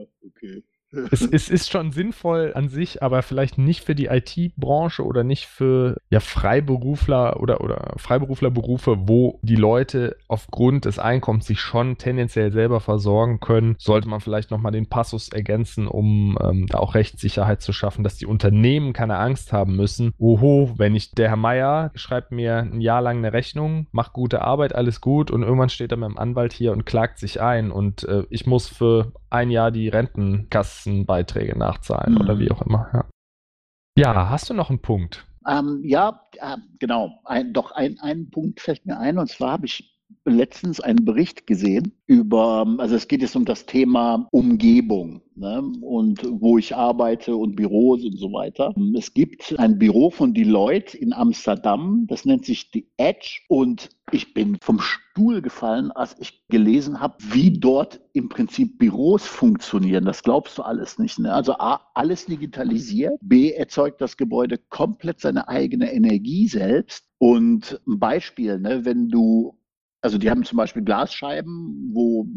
[1.12, 5.46] es, es, ist schon sinnvoll an sich, aber vielleicht nicht für die IT-Branche oder nicht
[5.46, 12.52] für ja, Freiberufler oder, oder Freiberuflerberufe, wo die Leute aufgrund des Einkommens sich schon tendenziell
[12.52, 13.76] selber versorgen können.
[13.78, 18.18] Sollte man vielleicht nochmal den Passus ergänzen, um ähm, da auch Rechtssicherheit zu schaffen, dass
[18.18, 20.14] die Unternehmen keine Angst haben müssen.
[20.18, 24.42] Oho, wenn ich, der Herr Meier schreibt mir ein Jahr lang eine Rechnung, macht gute
[24.42, 27.72] Arbeit, alles gut und irgendwann steht er mit dem Anwalt hier und klagt sich ein
[27.72, 32.22] und äh, ich muss für ein Jahr die Rentenkassenbeiträge nachzahlen mhm.
[32.22, 32.90] oder wie auch immer.
[32.94, 34.14] Ja.
[34.14, 34.30] ja.
[34.30, 35.26] hast du noch einen Punkt?
[35.48, 37.20] Ähm, ja, äh, genau.
[37.24, 41.48] Ein, doch ein, ein Punkt fällt mir ein und zwar habe ich letztens einen Bericht
[41.48, 47.36] gesehen über, also es geht jetzt um das Thema Umgebung ne, und wo ich arbeite
[47.36, 48.74] und Büros und so weiter.
[48.98, 54.34] Es gibt ein Büro von Deloitte in Amsterdam, das nennt sich The Edge und ich
[54.34, 60.06] bin vom Stuhl gefallen, als ich gelesen habe, wie dort im Prinzip Büros funktionieren.
[60.06, 61.20] Das glaubst du alles nicht.
[61.20, 61.34] Ne?
[61.34, 67.06] Also A, alles digitalisiert, B, erzeugt das Gebäude komplett seine eigene Energie selbst.
[67.18, 69.58] Und ein Beispiel, ne, wenn du
[70.02, 72.28] also die haben zum Beispiel Glasscheiben, wo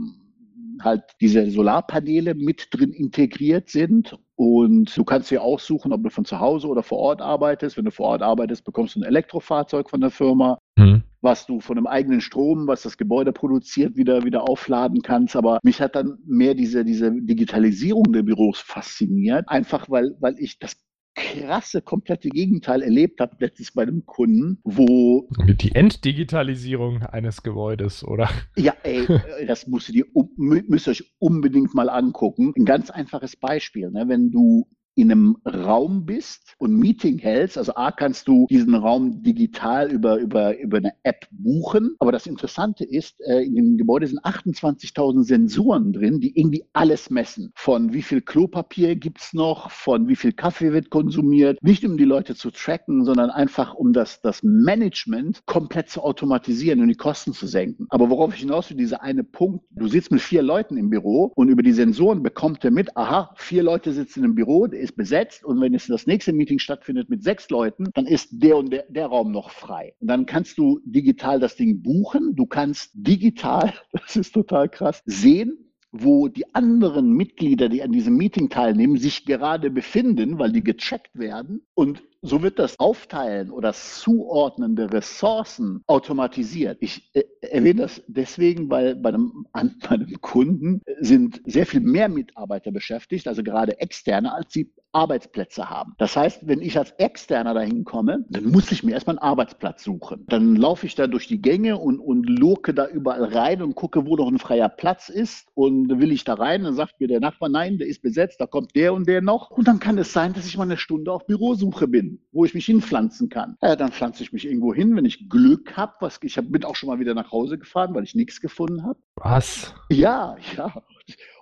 [0.83, 4.17] halt diese Solarpaneele mit drin integriert sind.
[4.37, 7.77] Und du kannst dir aussuchen, ob du von zu Hause oder vor Ort arbeitest.
[7.77, 11.03] Wenn du vor Ort arbeitest, bekommst du ein Elektrofahrzeug von der Firma, mhm.
[11.21, 15.37] was du von einem eigenen Strom, was das Gebäude produziert, wieder, wieder aufladen kannst.
[15.37, 19.45] Aber mich hat dann mehr diese, diese Digitalisierung der Büros fasziniert.
[19.49, 20.77] Einfach weil, weil ich das
[21.15, 25.29] krasse, komplette Gegenteil erlebt habe, letztens bei einem Kunden, wo.
[25.47, 28.29] Die Entdigitalisierung eines Gebäudes, oder?
[28.57, 29.07] Ja, ey,
[29.47, 30.07] das musst ihr,
[30.37, 32.53] müsst ihr euch unbedingt mal angucken.
[32.57, 33.91] Ein ganz einfaches Beispiel.
[33.91, 34.09] Ne?
[34.09, 34.67] Wenn du
[35.01, 37.59] in einem Raum bist und Meeting hältst.
[37.59, 41.97] Also A, kannst du diesen Raum digital über, über, über eine App buchen.
[41.99, 47.11] Aber das Interessante ist, äh, in dem Gebäude sind 28.000 Sensoren drin, die irgendwie alles
[47.11, 47.53] messen.
[47.55, 51.63] Von wie viel Klopapier gibt's noch, von wie viel Kaffee wird konsumiert.
[51.63, 56.81] Nicht um die Leute zu tracken, sondern einfach um das, das Management komplett zu automatisieren
[56.81, 57.87] und die Kosten zu senken.
[57.89, 61.33] Aber worauf ich hinaus will, dieser eine Punkt, du sitzt mit vier Leuten im Büro
[61.35, 64.97] und über die Sensoren bekommt er mit, aha, vier Leute sitzen im Büro, der ist
[64.97, 68.73] besetzt und wenn es das nächste Meeting stattfindet mit sechs Leuten, dann ist der und
[68.73, 69.95] der, der Raum noch frei.
[70.01, 75.03] Und dann kannst du digital das Ding buchen, du kannst digital, das ist total krass,
[75.07, 80.63] sehen, wo die anderen Mitglieder, die an diesem Meeting teilnehmen, sich gerade befinden, weil die
[80.63, 81.63] gecheckt werden.
[81.75, 86.79] Und so wird das Aufteilen oder Zuordnen der Ressourcen automatisiert.
[86.81, 91.81] Ich äh, erwähne das deswegen, weil bei einem, an, bei einem Kunden sind sehr viel
[91.81, 95.95] mehr Mitarbeiter beschäftigt, also gerade externe, als sie Arbeitsplätze haben.
[95.99, 99.85] Das heißt, wenn ich als Externer dahin komme, dann muss ich mir erstmal einen Arbeitsplatz
[99.85, 100.25] suchen.
[100.29, 104.07] Dann laufe ich da durch die Gänge und, und lurke da überall rein und gucke,
[104.07, 105.49] wo noch ein freier Platz ist.
[105.55, 108.47] Und will ich da rein, dann sagt mir der Nachbar, nein, der ist besetzt, da
[108.47, 109.51] kommt der und der noch.
[109.51, 112.55] Und dann kann es sein, dass ich mal eine Stunde auf Bürosuche bin wo ich
[112.55, 113.57] mich hinpflanzen kann.
[113.63, 115.95] Ja, dann pflanze ich mich irgendwo hin, wenn ich Glück habe.
[116.01, 118.85] Was ich hab, bin auch schon mal wieder nach Hause gefahren, weil ich nichts gefunden
[118.85, 118.99] habe.
[119.17, 119.75] Was?
[119.91, 120.83] Ja, ja.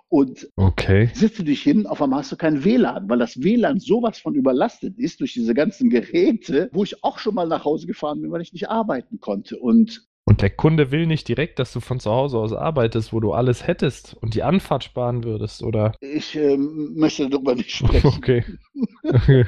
[0.09, 1.11] Und okay.
[1.13, 4.33] setzt du dich hin, auf einmal hast du kein WLAN, weil das WLAN sowas von
[4.33, 8.31] überlastet ist durch diese ganzen Geräte, wo ich auch schon mal nach Hause gefahren bin,
[8.31, 9.57] weil ich nicht arbeiten konnte.
[9.59, 13.19] Und und der Kunde will nicht direkt, dass du von zu Hause aus arbeitest, wo
[13.19, 15.93] du alles hättest und die Anfahrt sparen würdest, oder?
[16.01, 18.11] Ich ähm, möchte darüber nicht sprechen.
[18.15, 18.43] Okay.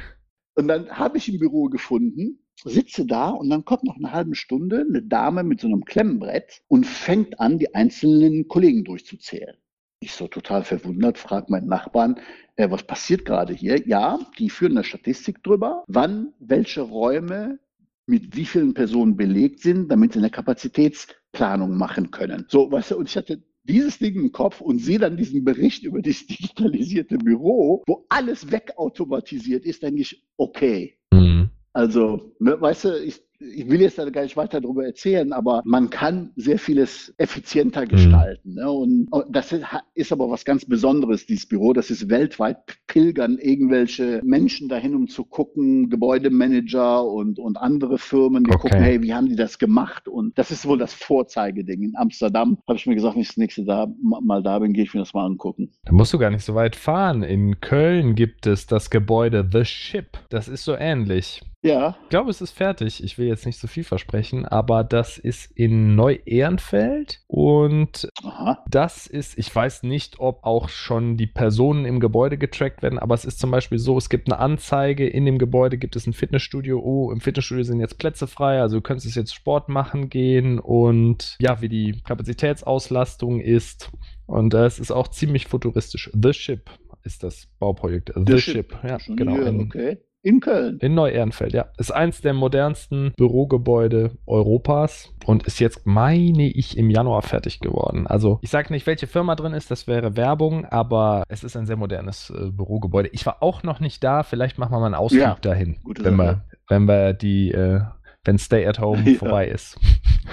[0.54, 4.34] Und dann habe ich ein Büro gefunden, sitze da und dann kommt nach einer halben
[4.34, 9.56] Stunde eine Dame mit so einem Klemmbrett und fängt an, die einzelnen Kollegen durchzuzählen.
[10.02, 12.18] Ich so total verwundert, frage meinen Nachbarn,
[12.56, 13.86] äh, was passiert gerade hier?
[13.86, 17.60] Ja, die führen eine Statistik drüber, wann welche Räume
[18.06, 22.46] mit wie vielen Personen belegt sind, damit sie eine Kapazitätsplanung machen können.
[22.48, 25.84] So, weißt du, und ich hatte dieses Ding im Kopf und sehe dann diesen Bericht
[25.84, 30.98] über das digitalisierte Büro, wo alles wegautomatisiert ist, denke ich, okay.
[31.12, 31.50] Mhm.
[31.74, 33.22] Also, ne, weißt du, ich,
[33.54, 37.86] ich will jetzt da gar nicht weiter darüber erzählen, aber man kann sehr vieles effizienter
[37.86, 38.50] gestalten.
[38.50, 38.54] Mhm.
[38.54, 38.70] Ne?
[38.70, 39.54] Und, das
[39.94, 41.72] ist, aber was ganz Besonderes, dieses Büro.
[41.72, 48.44] Das ist weltweit pilgern irgendwelche Menschen dahin, um zu gucken, Gebäudemanager und, und andere Firmen,
[48.44, 48.60] die okay.
[48.60, 50.08] gucken, hey, wie haben die das gemacht?
[50.08, 51.82] Und das ist wohl das Vorzeigeding.
[51.82, 54.84] In Amsterdam habe ich mir gesagt, wenn ich das nächste da, mal da bin, gehe
[54.84, 55.72] ich mir das mal angucken.
[55.84, 57.22] Da musst du gar nicht so weit fahren.
[57.22, 60.18] In Köln gibt es das Gebäude The Ship.
[60.28, 61.42] Das ist so ähnlich.
[61.62, 61.96] Ja.
[62.02, 63.02] Ich glaube, es ist fertig.
[63.02, 68.64] Ich will jetzt nicht so viel versprechen, aber das ist in Neu-Ehrenfeld und Aha.
[68.68, 73.14] das ist, ich weiß nicht, ob auch schon die Personen im Gebäude getrackt werden, aber
[73.14, 76.12] es ist zum Beispiel so, es gibt eine Anzeige, in dem Gebäude gibt es ein
[76.12, 80.58] Fitnessstudio, oh, im Fitnessstudio sind jetzt Plätze frei, also du könntest jetzt Sport machen gehen
[80.58, 83.90] und ja, wie die Kapazitätsauslastung ist.
[84.26, 86.10] Und äh, es ist auch ziemlich futuristisch.
[86.14, 86.70] The Ship
[87.02, 88.12] ist das Bauprojekt.
[88.14, 88.54] The, The Ship.
[88.54, 88.78] Ship.
[88.84, 89.34] ja, genau.
[89.34, 89.98] Hier, okay.
[90.24, 90.78] In Köln.
[90.78, 91.66] In Neu-Ehrenfeld, ja.
[91.78, 98.06] Ist eins der modernsten Bürogebäude Europas und ist jetzt, meine ich, im Januar fertig geworden.
[98.06, 101.66] Also, ich sage nicht, welche Firma drin ist, das wäre Werbung, aber es ist ein
[101.66, 103.08] sehr modernes äh, Bürogebäude.
[103.12, 106.14] Ich war auch noch nicht da, vielleicht machen wir mal einen Ausflug ja, dahin, wenn
[106.14, 107.80] wir, wenn wir die, äh,
[108.24, 109.18] wenn Stay at Home ja.
[109.18, 109.76] vorbei ist.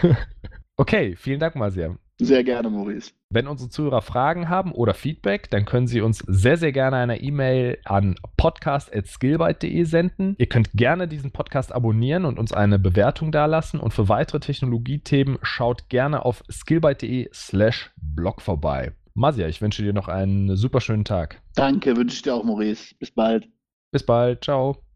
[0.78, 1.98] okay, vielen Dank mal sehr.
[2.22, 3.12] Sehr gerne, Maurice.
[3.30, 7.22] Wenn unsere Zuhörer Fragen haben oder Feedback, dann können sie uns sehr, sehr gerne eine
[7.22, 10.36] E-Mail an podcast.skillbyte.de senden.
[10.38, 13.80] Ihr könnt gerne diesen Podcast abonnieren und uns eine Bewertung dalassen.
[13.80, 18.92] Und für weitere Technologiethemen schaut gerne auf skillbyte.de slash blog vorbei.
[19.14, 21.42] Masia, ich wünsche dir noch einen super schönen Tag.
[21.56, 22.96] Danke, wünsche ich dir auch, Maurice.
[23.00, 23.48] Bis bald.
[23.92, 24.44] Bis bald.
[24.44, 24.89] Ciao.